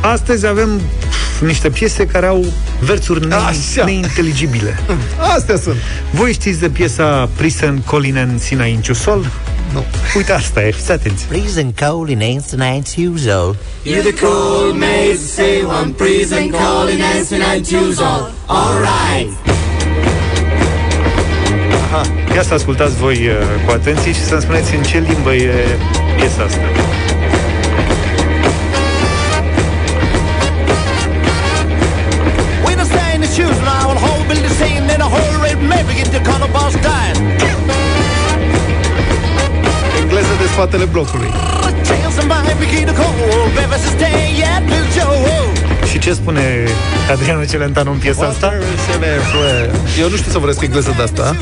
[0.00, 2.44] astăzi avem pf, niște piese care au
[2.80, 3.84] versuri ne- Așa.
[3.84, 4.78] neinteligibile.
[5.36, 5.76] Astea sunt.
[6.10, 9.26] Voi știți de piesa Prisen Colinen Sina Inciusol?
[9.72, 9.84] Nu.
[10.16, 11.24] Uite, asta e, fiți atenți.
[11.24, 13.54] Freezing cold in ancient Antuzo.
[13.84, 18.30] You're the cold maze, say one freezing, calling us and I choose all.
[18.46, 19.30] Alright.
[21.90, 22.02] Aha.
[22.34, 23.32] Ia să ascultați voi uh,
[23.66, 25.52] cu atenție și să-mi spuneți în ce limbă e
[26.16, 26.60] piesa asta.
[44.64, 45.88] Bill Joe.
[45.90, 46.64] Și ce spune
[47.10, 48.52] Adriano Celentano în piesa asta?
[50.00, 51.36] Eu nu știu să vorbesc engleză de asta,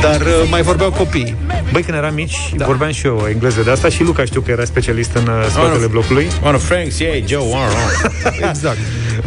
[0.00, 1.36] dar uh, mai vorbeau copiii.
[1.72, 2.64] Băi, când eram mici, da.
[2.64, 5.84] vorbeam și eu engleză de asta și Luca știu că era specialist în uh, spatele
[5.84, 6.26] Oh, blocului.
[6.42, 8.36] One of Frank's, yeah, Joe, one, one.
[8.48, 8.78] Exact.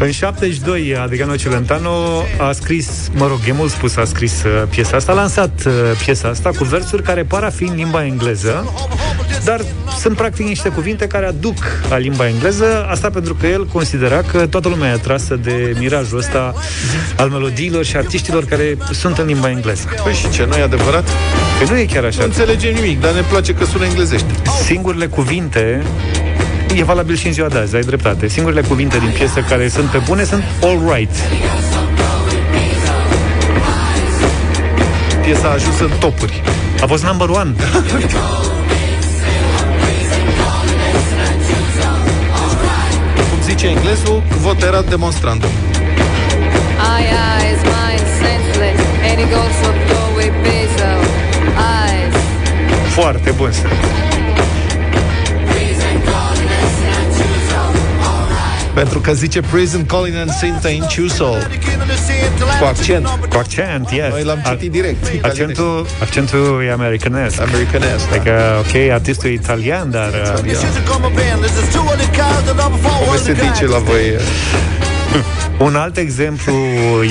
[0.01, 4.95] În 72, Adriano Celentano a scris, mă rog, e mult spus, a scris uh, piesa
[4.95, 5.73] asta, a lansat uh,
[6.03, 8.73] piesa asta cu versuri care par a fi în limba engleză,
[9.43, 9.61] dar
[9.99, 11.57] sunt practic niște cuvinte care aduc
[11.89, 16.17] la limba engleză, asta pentru că el considera că toată lumea e atrasă de mirajul
[16.17, 16.53] ăsta
[17.17, 19.87] al melodiilor și artiștilor care sunt în limba engleză.
[20.03, 21.07] Păi și ce, nu e adevărat?
[21.59, 22.19] Că nu e chiar așa.
[22.19, 24.31] Nu înțelegem nimic, dar ne place că sună englezește.
[24.63, 25.83] Singurele cuvinte
[26.75, 28.27] E valabil și în ziua de azi, ai dreptate.
[28.27, 31.15] Singurele cuvinte din piesă care sunt pe bune sunt all right.
[35.21, 36.41] Piesa a ajuns în topuri.
[36.81, 37.53] A fost number one.
[43.49, 45.49] zice englezul, vot era demonstrandum.
[46.95, 48.79] Aye, aye, is mine senseless.
[49.07, 50.91] And he goes for Broadway Bezo.
[51.77, 52.13] Eyes.
[52.93, 53.51] Foarte bun
[58.79, 61.47] Pentru că zice Prison Calling and Saint in Chusol.
[62.59, 63.05] Cu accent.
[63.29, 64.09] Cu accent, yes.
[64.09, 65.11] Noi l-am citit direct.
[65.21, 67.41] Accentul, accentul e americanesc.
[67.41, 70.07] Americanesc, Adică, ok, artistul e italian, dar...
[70.07, 70.39] uh,
[73.07, 74.01] Cum se zice la voi?
[75.67, 76.53] Un alt exemplu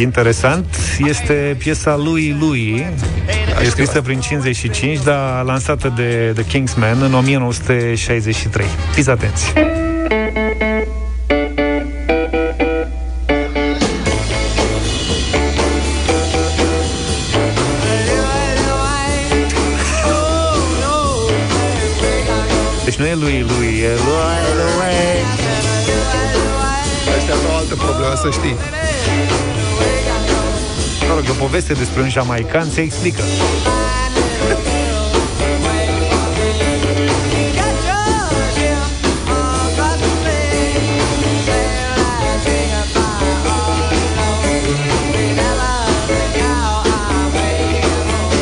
[0.01, 0.67] interesant
[0.99, 2.87] este piesa lui lui,
[3.65, 8.67] e scrisă prin 55, dar lansată de The Kingsmen în 1963.
[8.93, 9.53] Fiți atenți!
[22.99, 24.99] Nu e lui lui, e lui lui.
[27.19, 28.57] Asta e o altă problemă, să știi.
[31.09, 33.23] Mă rog, o poveste despre un jamaican se explică.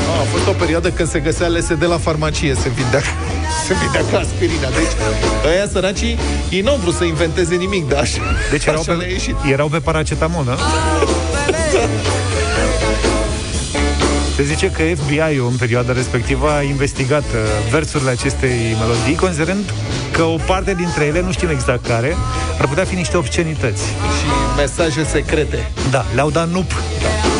[0.08, 3.00] A, a fost o perioadă când se găsea LSD la farmacie, se vindea,
[3.66, 4.68] se vindea ca aspirina.
[4.68, 4.94] Deci,
[5.52, 6.18] ăia săracii,
[6.50, 9.34] ei nu au vrut să inventeze nimic, dar așa, Deci erau așa pe, le-a ieșit.
[9.52, 10.56] erau pe paracetamol, da?
[14.36, 19.72] Se zice că FBI-ul în perioada respectivă a investigat uh, versurile acestei melodii, considerând
[20.10, 22.16] că o parte dintre ele, nu știm exact care,
[22.60, 23.82] ar putea fi niște obscenități.
[23.84, 25.70] Și mesaje secrete.
[25.90, 26.70] Da, le-au dat nup.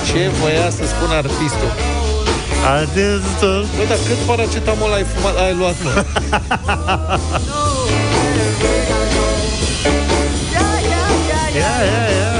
[0.07, 1.73] Ce voia să spună artistul?
[2.65, 3.67] Artistul.
[3.77, 5.91] Bă, dar cât paracetamol ai fumat, ai luat, mă?
[11.57, 12.33] Ia, ia, ia.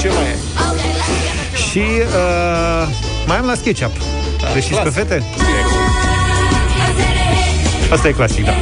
[0.00, 0.36] Ce mai e?
[1.56, 2.88] Și uh,
[3.26, 3.92] mai am la SketchUp.
[4.54, 5.22] Le știți pe fete?
[7.92, 8.52] Asta e clasic, da.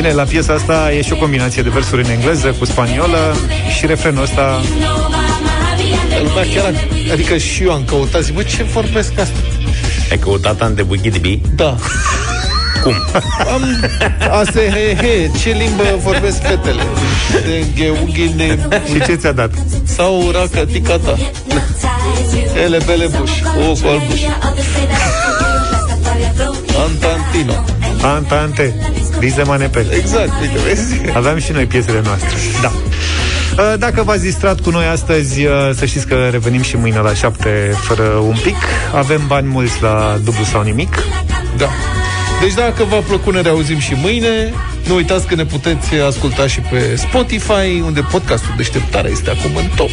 [0.00, 3.36] Bine, la piesa asta e și o combinație de versuri în engleză cu spaniolă
[3.78, 4.60] și refrenul ăsta
[6.22, 9.38] Lumea chiar, a- adică și eu am căutat, zic, bă, ce vorbesc asta?
[10.10, 11.40] Ai căutat an de Bughidibi?
[11.54, 11.76] Da.
[12.82, 12.94] Cum?
[13.52, 13.62] Am
[14.30, 15.02] ASHH,
[15.42, 16.82] ce limbă vorbesc fetele?
[17.32, 18.58] De gheughi, de...
[18.92, 19.50] Și ce ți-a dat?
[19.84, 21.18] Sau raca ticata.
[22.64, 23.30] Ele bele buș,
[23.68, 24.20] o cu albuș.
[26.86, 27.64] Antantino.
[28.02, 28.74] Antante,
[29.20, 29.86] Lize Manepe.
[29.90, 31.00] Exact, uite, vezi?
[31.14, 32.28] Aveam și noi piesele noastre.
[32.62, 32.72] Da.
[33.62, 37.14] Uh, Dacă v-ați distrat cu noi astăzi, uh, să știți că revenim și mâine la
[37.14, 38.56] 7 fără un pic.
[38.94, 40.94] Avem bani mulți la dublu sau nimic.
[41.56, 41.68] Da.
[42.40, 44.52] Deci dacă v-a plăcut, ne reauzim și mâine.
[44.86, 49.64] Nu uitați că ne puteți asculta și pe Spotify, unde podcastul Deșteptarea este acum în
[49.76, 49.90] top.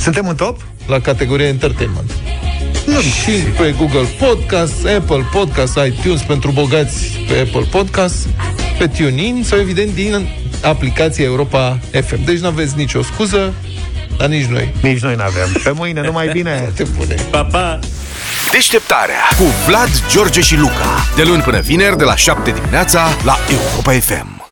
[0.00, 0.60] Suntem în top?
[0.86, 2.10] La categoria Entertainment.
[2.86, 8.28] Nu, și pe Google Podcast, Apple Podcast, iTunes pentru bogați pe Apple Podcast,
[8.78, 10.28] pe TuneIn sau evident din
[10.62, 12.24] aplicația Europa FM.
[12.24, 13.54] Deci nu aveți nicio scuză,
[14.18, 14.74] dar nici noi.
[14.82, 15.48] Nici noi n-avem.
[15.64, 16.68] Pe mâine, numai bine!
[16.76, 17.14] Te pune.
[17.30, 17.78] Pa, pa!
[18.50, 21.06] Deșteptarea cu Vlad, George și Luca.
[21.16, 24.35] De luni până vineri, de la 7 dimineața, la Europa FM.